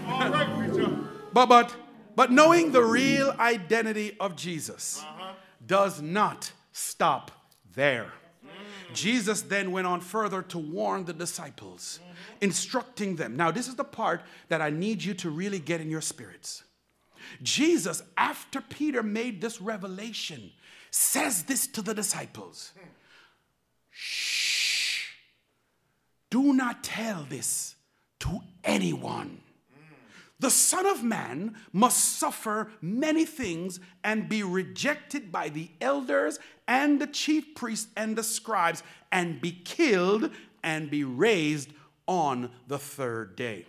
That's 0.07 0.23
all 0.25 0.31
right, 0.31 0.57
preacher. 0.57 0.91
But 1.33 1.47
but 1.47 1.77
but 2.15 2.31
knowing 2.33 2.73
the 2.73 2.83
real 2.83 3.35
identity 3.39 4.17
of 4.19 4.37
Jesus 4.37 5.03
uh-huh. 5.03 5.33
does 5.67 6.01
not 6.01 6.51
stop 6.73 7.31
there. 7.75 8.13
Mm. 8.45 8.95
Jesus 8.95 9.43
then 9.43 9.71
went 9.71 9.87
on 9.87 10.01
further 10.01 10.41
to 10.43 10.57
warn 10.59 11.05
the 11.05 11.13
disciples, 11.13 12.01
instructing 12.41 13.17
them. 13.17 13.37
Now, 13.37 13.51
this 13.51 13.69
is 13.69 13.75
the 13.75 13.85
part 13.85 14.23
that 14.49 14.61
I 14.61 14.71
need 14.71 15.03
you 15.03 15.15
to 15.15 15.31
really 15.31 15.59
get 15.59 15.81
in 15.81 15.91
your 15.91 16.01
spirits. 16.01 16.65
Jesus, 17.43 18.03
after 18.17 18.61
Peter 18.61 19.03
made 19.03 19.41
this 19.41 19.61
revelation, 19.61 20.53
says 20.91 21.45
this 21.45 21.67
to 21.69 21.83
the 21.83 21.95
disciples 21.95 22.73
Shh, 23.91 25.09
do 26.31 26.53
not 26.53 26.85
tell 26.85 27.25
this 27.29 27.75
to 28.21 28.41
anyone. 28.65 29.41
The 30.39 30.51
Son 30.51 30.85
of 30.85 31.03
Man 31.03 31.57
must 31.73 32.19
suffer 32.19 32.71
many 32.83 33.25
things 33.25 33.81
and 34.05 34.29
be 34.29 34.43
rejected 34.43 35.33
by 35.33 35.49
the 35.49 35.71
elders 35.81 36.39
and 36.69 37.01
the 37.01 37.07
chief 37.07 37.55
priests 37.55 37.89
and 37.97 38.17
the 38.17 38.23
scribes 38.23 38.83
and 39.11 39.41
be 39.41 39.51
killed 39.51 40.31
and 40.63 40.91
be 40.91 41.05
raised 41.05 41.71
on 42.07 42.51
the 42.67 42.79
third 42.79 43.37
day. 43.37 43.67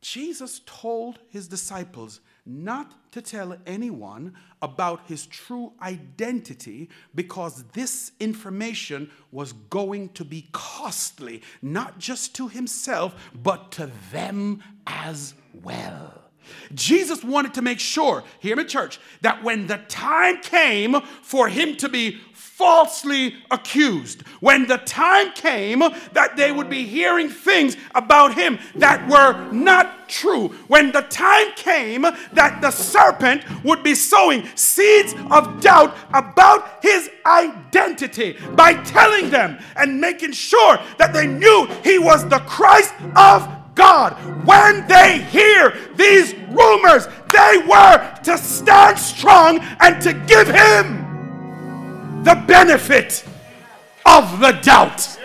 Jesus 0.00 0.60
told 0.66 1.18
his 1.30 1.48
disciples 1.48 2.20
not 2.44 3.10
to 3.10 3.20
tell 3.20 3.56
anyone 3.66 4.34
about 4.62 5.08
his 5.08 5.26
true 5.26 5.72
identity 5.82 6.88
because 7.14 7.64
this 7.72 8.12
information 8.20 9.10
was 9.32 9.52
going 9.52 10.10
to 10.10 10.24
be 10.24 10.46
costly, 10.52 11.42
not 11.60 11.98
just 11.98 12.36
to 12.36 12.46
himself, 12.46 13.30
but 13.34 13.72
to 13.72 13.90
them 14.12 14.62
as 14.86 15.34
well. 15.62 16.25
Jesus 16.74 17.22
wanted 17.24 17.54
to 17.54 17.62
make 17.62 17.80
sure, 17.80 18.24
hear 18.40 18.56
me, 18.56 18.64
church, 18.64 18.98
that 19.22 19.42
when 19.42 19.66
the 19.66 19.78
time 19.88 20.40
came 20.40 21.00
for 21.22 21.48
him 21.48 21.76
to 21.76 21.88
be 21.88 22.20
falsely 22.56 23.34
accused. 23.50 24.22
When 24.40 24.66
the 24.66 24.78
time 24.78 25.32
came 25.32 25.80
that 25.80 26.36
they 26.38 26.52
would 26.52 26.70
be 26.70 26.84
hearing 26.86 27.28
things 27.28 27.76
about 27.94 28.34
him 28.34 28.58
that 28.76 29.06
were 29.10 29.52
not 29.52 30.08
true. 30.08 30.48
When 30.66 30.90
the 30.90 31.02
time 31.02 31.52
came 31.54 32.00
that 32.00 32.60
the 32.62 32.70
serpent 32.70 33.44
would 33.62 33.82
be 33.82 33.94
sowing 33.94 34.48
seeds 34.54 35.14
of 35.30 35.60
doubt 35.60 35.98
about 36.14 36.82
his 36.82 37.10
identity 37.26 38.38
by 38.54 38.72
telling 38.84 39.28
them 39.28 39.58
and 39.76 40.00
making 40.00 40.32
sure 40.32 40.78
that 40.96 41.12
they 41.12 41.26
knew 41.26 41.66
he 41.84 41.98
was 41.98 42.26
the 42.26 42.38
Christ 42.38 42.94
of 43.16 43.55
God. 43.76 44.14
When 44.44 44.86
they 44.88 45.20
hear 45.30 45.76
these 45.94 46.34
rumors, 46.50 47.06
they 47.30 47.58
were 47.68 48.18
to 48.24 48.36
stand 48.38 48.98
strong 48.98 49.60
and 49.80 50.02
to 50.02 50.12
give 50.12 50.48
him 50.48 52.24
the 52.24 52.42
benefit 52.48 53.24
of 54.04 54.40
the 54.40 54.52
doubt. 54.62 55.16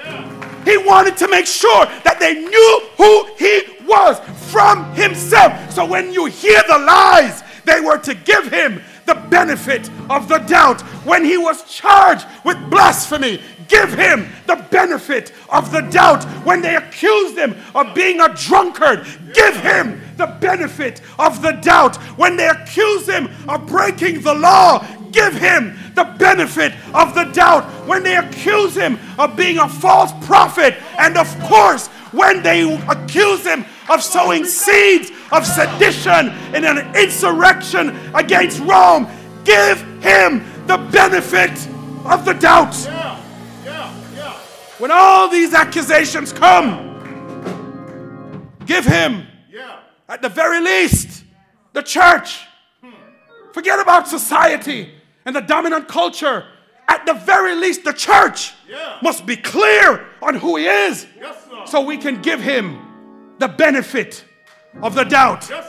He 0.66 0.78
wanted 0.78 1.18
to 1.18 1.28
make 1.28 1.48
sure 1.48 1.86
that 2.04 2.20
they 2.20 2.36
knew 2.36 2.82
who 2.98 3.26
he 3.40 3.86
was 3.88 4.20
from 4.52 4.94
himself. 4.94 5.72
So 5.72 5.86
when 5.86 6.14
you 6.14 6.26
hear 6.26 6.62
the 6.68 6.78
lies, 6.78 7.42
they 7.66 7.80
were 7.80 7.98
to 8.00 8.14
give 8.14 8.48
him 8.48 8.82
the 9.06 9.16
benefit 9.16 9.90
of 10.10 10.28
the 10.28 10.40
doubt. 10.40 10.84
When 11.04 11.26
he 11.26 11.38
was 11.38 11.64
charged 11.64 12.28
with 12.44 12.58
blasphemy, 12.70 13.42
give 13.68 13.94
him 13.94 14.28
the 14.46 14.64
benefit 14.70 15.32
of 15.50 15.72
the 15.72 15.82
doubt. 15.82 16.24
When 16.46 16.62
they 16.62 16.76
accused 16.76 17.38
him 17.38 17.56
of 17.74 17.96
being 17.96 18.20
a 18.20 18.34
drunkard, 18.36 19.08
give 19.34 19.56
him 19.56 20.02
the 20.18 20.28
benefit 20.40 21.02
of 21.18 21.42
the 21.42 21.54
doubt. 21.54 21.96
When 22.18 22.38
they 22.38 22.48
accuse 22.48 23.08
him 23.08 23.30
of 23.50 23.66
breaking 23.66 24.22
the 24.22 24.36
law, 24.36 24.86
give 25.12 25.34
him 25.34 25.78
the 25.96 26.04
benefit 26.20 26.74
of 26.94 27.16
the 27.16 27.26
doubt. 27.26 27.64
When 27.88 28.04
they 28.04 28.18
accuse 28.18 28.76
him 28.76 29.00
of 29.18 29.36
being 29.36 29.58
a 29.58 29.68
false 29.68 30.12
prophet, 30.26 30.76
and 31.00 31.18
of 31.18 31.28
course, 31.42 31.88
when 32.12 32.44
they 32.44 32.62
accuse 32.88 33.46
him 33.46 33.66
of 33.90 34.04
sowing 34.04 34.46
seeds 34.46 35.12
of 35.32 35.46
sedition 35.46 36.30
in 36.54 36.66
an 36.66 36.96
insurrection 36.96 37.98
against 38.14 38.60
Rome, 38.60 39.08
give 39.44 39.82
him 40.04 40.46
the 40.68 40.78
benefit 40.92 41.52
of 42.06 42.26
the 42.26 42.34
doubt. 42.34 42.76
Yeah, 42.86 43.20
yeah, 43.66 43.94
yeah. 44.16 44.34
When 44.80 44.92
all 44.92 45.30
these 45.30 45.54
accusations 45.54 46.32
come, 46.34 46.90
give 48.66 48.86
him, 48.86 49.28
Yeah. 49.52 49.78
at 50.08 50.22
the 50.22 50.30
very 50.30 50.60
least, 50.62 51.24
the 51.74 51.82
church. 51.84 52.40
Forget 53.54 53.80
about 53.80 54.08
society 54.08 54.94
and 55.26 55.36
the 55.36 55.42
dominant 55.42 55.88
culture. 55.88 56.46
At 56.88 57.06
the 57.06 57.14
very 57.14 57.56
least, 57.56 57.84
the 57.84 57.94
church 57.94 58.54
Yeah. 58.68 58.98
must 59.02 59.26
be 59.26 59.36
clear 59.38 60.06
on 60.22 60.36
who 60.36 60.56
he 60.58 60.66
is 60.68 61.06
Yes, 61.20 61.36
so 61.66 61.82
we 61.82 61.98
can 61.98 62.22
give 62.22 62.42
him 62.42 62.80
the 63.40 63.48
benefit 63.48 64.24
of 64.82 64.96
the 64.96 65.04
doubt. 65.04 65.50
Yes. 65.50 65.66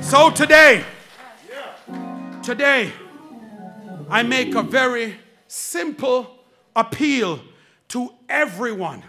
So 0.00 0.30
today, 0.30 0.84
Yeah. 1.50 2.40
today, 2.42 2.92
I 4.10 4.22
make 4.22 4.54
a 4.54 4.62
very 4.62 5.16
simple 5.46 6.38
appeal 6.74 7.40
to 7.88 8.12
everyone 8.28 9.02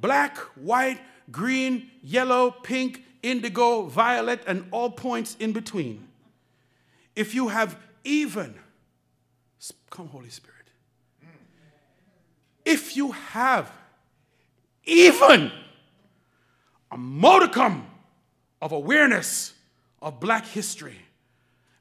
black, 0.00 0.36
white, 0.56 1.00
green, 1.30 1.90
yellow, 2.02 2.50
pink, 2.50 3.04
indigo, 3.22 3.82
violet, 3.82 4.42
and 4.46 4.64
all 4.70 4.90
points 4.90 5.36
in 5.38 5.52
between. 5.52 6.08
If 7.14 7.34
you 7.34 7.48
have 7.48 7.76
even, 8.04 8.54
come, 9.90 10.08
Holy 10.08 10.30
Spirit, 10.30 10.56
if 12.64 12.96
you 12.96 13.12
have 13.12 13.70
even 14.84 15.52
a 16.90 16.96
modicum 16.96 17.86
of 18.60 18.72
awareness 18.72 19.52
of 20.00 20.20
black 20.20 20.46
history 20.46 20.98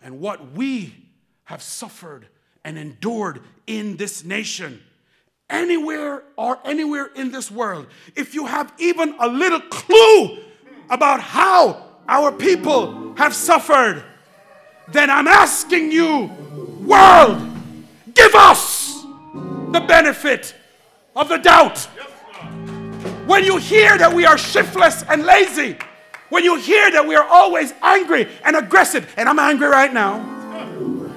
and 0.04 0.20
what 0.20 0.52
we 0.52 0.94
have 1.46 1.62
suffered 1.62 2.28
and 2.64 2.78
endured 2.78 3.42
in 3.68 3.98
this 3.98 4.24
nation, 4.24 4.82
anywhere 5.50 6.24
or 6.38 6.60
anywhere 6.66 7.10
in 7.16 7.32
this 7.32 7.52
world, 7.52 7.88
if 8.16 8.34
you 8.34 8.46
have 8.46 8.74
even 8.80 9.16
a 9.20 9.28
little 9.28 9.60
clue 9.60 10.40
about 10.90 11.20
how 11.20 11.86
our 12.08 12.32
people 12.32 13.14
have 13.16 13.34
suffered, 13.34 14.04
then 14.90 15.10
I'm 15.10 15.28
asking 15.28 15.92
you, 15.92 16.32
world, 16.86 17.40
give 18.14 18.36
us 18.36 19.04
the 19.72 19.80
benefit 19.80 20.54
of 21.16 21.30
the 21.30 21.38
doubt. 21.38 21.80
When 23.26 23.44
you 23.44 23.58
hear 23.58 23.98
that 23.98 24.14
we 24.14 24.26
are 24.26 24.38
shiftless 24.38 25.04
and 25.04 25.24
lazy, 25.24 25.78
when 26.30 26.44
you 26.44 26.58
hear 26.58 26.92
that 26.92 27.06
we 27.06 27.16
are 27.16 27.28
always 27.28 27.74
angry 27.82 28.28
and 28.44 28.56
aggressive, 28.56 29.14
and 29.18 29.30
I'm 29.30 29.40
angry 29.40 29.68
right 29.68 29.94
now, 29.94 30.41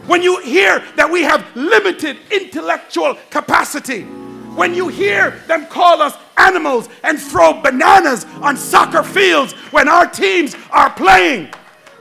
when 0.06 0.22
you 0.22 0.40
hear 0.40 0.80
that 0.96 1.10
we 1.10 1.22
have 1.22 1.44
limited 1.56 2.18
intellectual 2.30 3.16
capacity, 3.30 4.02
when 4.54 4.74
you 4.74 4.88
hear 4.88 5.30
them 5.48 5.66
call 5.66 6.00
us 6.02 6.16
animals 6.36 6.88
and 7.02 7.18
throw 7.20 7.60
bananas 7.60 8.24
on 8.42 8.56
soccer 8.56 9.02
fields 9.02 9.52
when 9.72 9.88
our 9.88 10.06
teams 10.06 10.54
are 10.70 10.90
playing, 10.90 11.48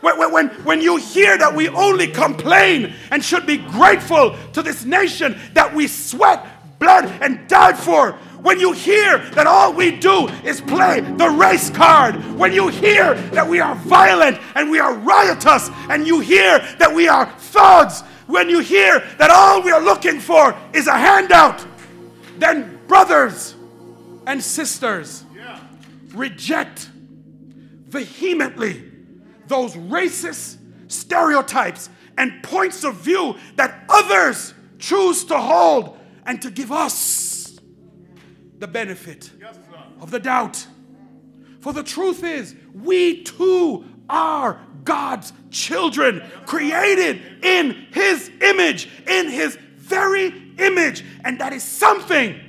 when, 0.01 0.31
when- 0.31 0.49
when, 0.65 0.81
you 0.81 0.97
hear 0.97 1.37
that 1.37 1.55
we 1.55 1.69
only 1.69 2.07
complain 2.07 2.93
and 3.11 3.23
should 3.23 3.45
be 3.45 3.57
grateful 3.57 4.35
to 4.51 4.61
this 4.61 4.83
nation 4.85 5.39
that 5.53 5.73
we 5.73 5.87
sweat, 5.87 6.45
blood, 6.79 7.05
and 7.21 7.47
died 7.47 7.77
for, 7.77 8.17
when 8.43 8.59
you 8.59 8.73
hear 8.73 9.17
that 9.31 9.47
all 9.47 9.73
we 9.73 9.97
do 9.97 10.27
is 10.43 10.59
play 10.61 10.99
the 10.99 11.29
race 11.29 11.69
card, 11.69 12.15
when 12.37 12.51
you 12.51 12.67
hear 12.67 13.15
that 13.31 13.47
we 13.47 13.59
are 13.59 13.73
violent 13.75 14.37
and 14.55 14.69
we 14.69 14.79
are 14.79 14.93
riotous, 14.93 15.69
and 15.89 16.05
you 16.05 16.19
hear 16.19 16.59
that 16.77 16.93
we 16.93 17.07
are 17.07 17.25
thugs, 17.39 18.01
when 18.27 18.49
you 18.49 18.59
hear 18.59 18.99
that 19.17 19.31
all 19.31 19.61
we 19.63 19.71
are 19.71 19.81
looking 19.81 20.19
for 20.19 20.55
is 20.73 20.87
a 20.87 20.97
handout, 20.97 21.65
then 22.37 22.79
brothers 22.87 23.55
and 24.27 24.43
sisters, 24.43 25.23
Yeah. 25.35 25.57
reject 26.13 26.89
vehemently 27.87 28.83
those 29.47 29.73
racist 29.75 30.57
stereotypes 30.87 31.89
and 32.17 32.43
points 32.43 32.83
of 32.83 32.95
view 32.95 33.35
that 33.55 33.85
others 33.89 34.53
choose 34.79 35.23
to 35.25 35.37
hold 35.37 35.97
and 36.25 36.41
to 36.41 36.49
give 36.51 36.71
us 36.71 36.93
the 38.63 38.67
benefit 38.67 39.29
Yes, 39.41 39.59
of 39.99 40.09
the 40.09 40.19
doubt. 40.19 40.65
For 41.59 41.73
the 41.73 41.83
truth 41.83 42.23
is, 42.23 42.55
we 42.73 43.23
too 43.23 43.83
are 44.09 44.57
God's 44.85 45.33
children, 45.51 46.23
created 46.45 47.21
in 47.43 47.71
His 47.91 48.31
image, 48.41 48.87
in 49.05 49.27
His 49.27 49.57
very 49.75 50.27
image. 50.59 51.03
And 51.25 51.39
that 51.39 51.51
is 51.51 51.61
something 51.61 52.39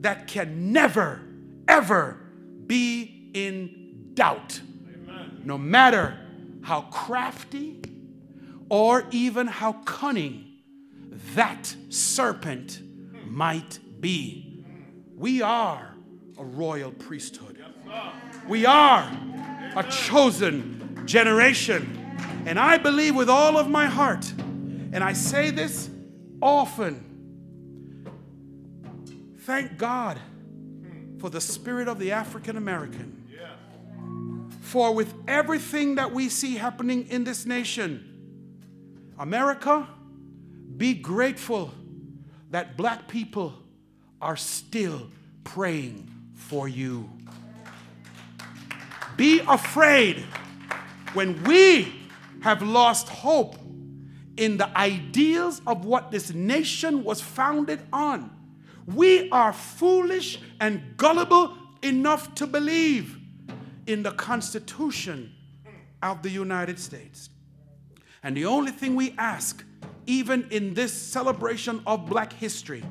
that 0.00 0.26
can 0.26 0.72
never, 0.72 1.20
ever 1.68 2.18
be 2.66 3.30
in 3.32 4.10
doubt. 4.14 4.60
No 5.44 5.56
matter 5.56 6.18
how 6.62 6.80
crafty 6.90 7.80
or 8.68 9.04
even 9.12 9.46
how 9.46 9.74
cunning 9.84 10.58
that 11.36 11.76
serpent 11.90 12.80
might 13.24 13.78
be. 14.00 14.55
We 15.16 15.40
are 15.40 15.94
a 16.38 16.44
royal 16.44 16.92
priesthood. 16.92 17.64
We 18.46 18.66
are 18.66 19.10
a 19.74 19.82
chosen 19.84 21.02
generation. 21.06 22.02
And 22.44 22.60
I 22.60 22.76
believe 22.76 23.16
with 23.16 23.30
all 23.30 23.56
of 23.56 23.68
my 23.68 23.86
heart, 23.86 24.30
and 24.38 25.02
I 25.02 25.14
say 25.14 25.50
this 25.50 25.88
often 26.42 27.02
thank 29.40 29.78
God 29.78 30.18
for 31.18 31.30
the 31.30 31.40
spirit 31.40 31.88
of 31.88 31.98
the 31.98 32.12
African 32.12 32.56
American. 32.56 33.24
For 34.60 34.92
with 34.92 35.14
everything 35.28 35.94
that 35.94 36.12
we 36.12 36.28
see 36.28 36.56
happening 36.56 37.06
in 37.08 37.24
this 37.24 37.46
nation, 37.46 39.12
America, 39.18 39.88
be 40.76 40.92
grateful 40.92 41.72
that 42.50 42.76
black 42.76 43.08
people 43.08 43.54
are 44.26 44.36
still 44.36 45.08
praying 45.44 46.10
for 46.34 46.66
you. 46.66 47.08
be 49.16 49.40
afraid 49.48 50.16
when 51.14 51.40
we 51.44 51.94
have 52.42 52.60
lost 52.60 53.08
hope 53.08 53.54
in 54.36 54.56
the 54.56 54.76
ideals 54.76 55.62
of 55.64 55.84
what 55.84 56.10
this 56.10 56.34
nation 56.34 57.04
was 57.04 57.20
founded 57.20 57.80
on. 57.92 58.30
We 58.84 59.30
are 59.30 59.52
foolish 59.52 60.40
and 60.60 60.96
gullible 60.96 61.56
enough 61.82 62.34
to 62.34 62.48
believe 62.48 63.18
in 63.86 64.02
the 64.02 64.10
Constitution 64.10 65.32
of 66.02 66.22
the 66.22 66.30
United 66.30 66.80
States. 66.80 67.30
And 68.24 68.36
the 68.36 68.46
only 68.46 68.72
thing 68.72 68.96
we 68.96 69.14
ask, 69.18 69.64
even 70.06 70.48
in 70.50 70.74
this 70.74 70.92
celebration 70.92 71.80
of 71.86 72.06
black 72.06 72.32
history, 72.32 72.82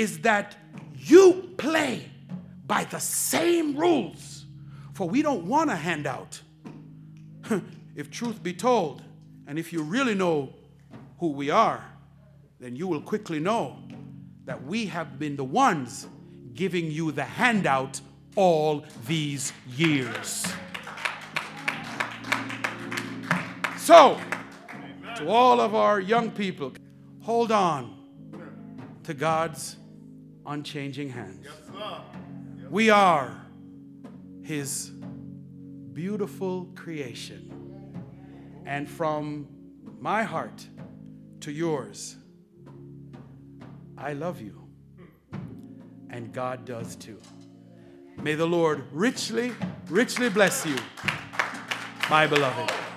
is 0.00 0.20
that 0.20 0.56
you 0.96 1.52
play 1.58 2.08
by 2.66 2.84
the 2.84 2.98
same 2.98 3.76
rules. 3.76 4.46
For 4.94 5.06
we 5.06 5.20
don't 5.20 5.44
want 5.44 5.70
a 5.70 5.76
handout. 5.76 6.40
if 7.94 8.10
truth 8.10 8.42
be 8.42 8.54
told, 8.54 9.02
and 9.46 9.58
if 9.58 9.74
you 9.74 9.82
really 9.82 10.14
know 10.14 10.54
who 11.18 11.28
we 11.32 11.50
are, 11.50 11.84
then 12.58 12.76
you 12.76 12.88
will 12.88 13.02
quickly 13.02 13.38
know 13.38 13.76
that 14.46 14.64
we 14.64 14.86
have 14.86 15.18
been 15.18 15.36
the 15.36 15.44
ones 15.44 16.06
giving 16.54 16.90
you 16.90 17.12
the 17.12 17.24
handout 17.24 18.00
all 18.36 18.82
these 19.06 19.52
years. 19.76 20.46
So, 23.76 24.18
to 25.16 25.28
all 25.28 25.60
of 25.60 25.74
our 25.74 26.00
young 26.00 26.30
people, 26.30 26.72
hold 27.20 27.52
on 27.52 27.98
to 29.04 29.12
God's 29.12 29.76
unchanging 30.50 31.08
hands. 31.08 31.46
We 32.70 32.90
are 32.90 33.40
His 34.42 34.90
beautiful 35.92 36.66
creation. 36.74 37.46
And 38.66 38.88
from 38.88 39.48
my 40.00 40.22
heart 40.22 40.66
to 41.40 41.52
yours, 41.52 42.16
I 43.96 44.12
love 44.12 44.40
you. 44.40 44.68
And 46.10 46.32
God 46.32 46.64
does 46.64 46.96
too. 46.96 47.18
May 48.20 48.34
the 48.34 48.46
Lord 48.46 48.84
richly, 48.92 49.52
richly 49.88 50.28
bless 50.28 50.66
you, 50.66 50.76
my 52.10 52.26
beloved. 52.26 52.89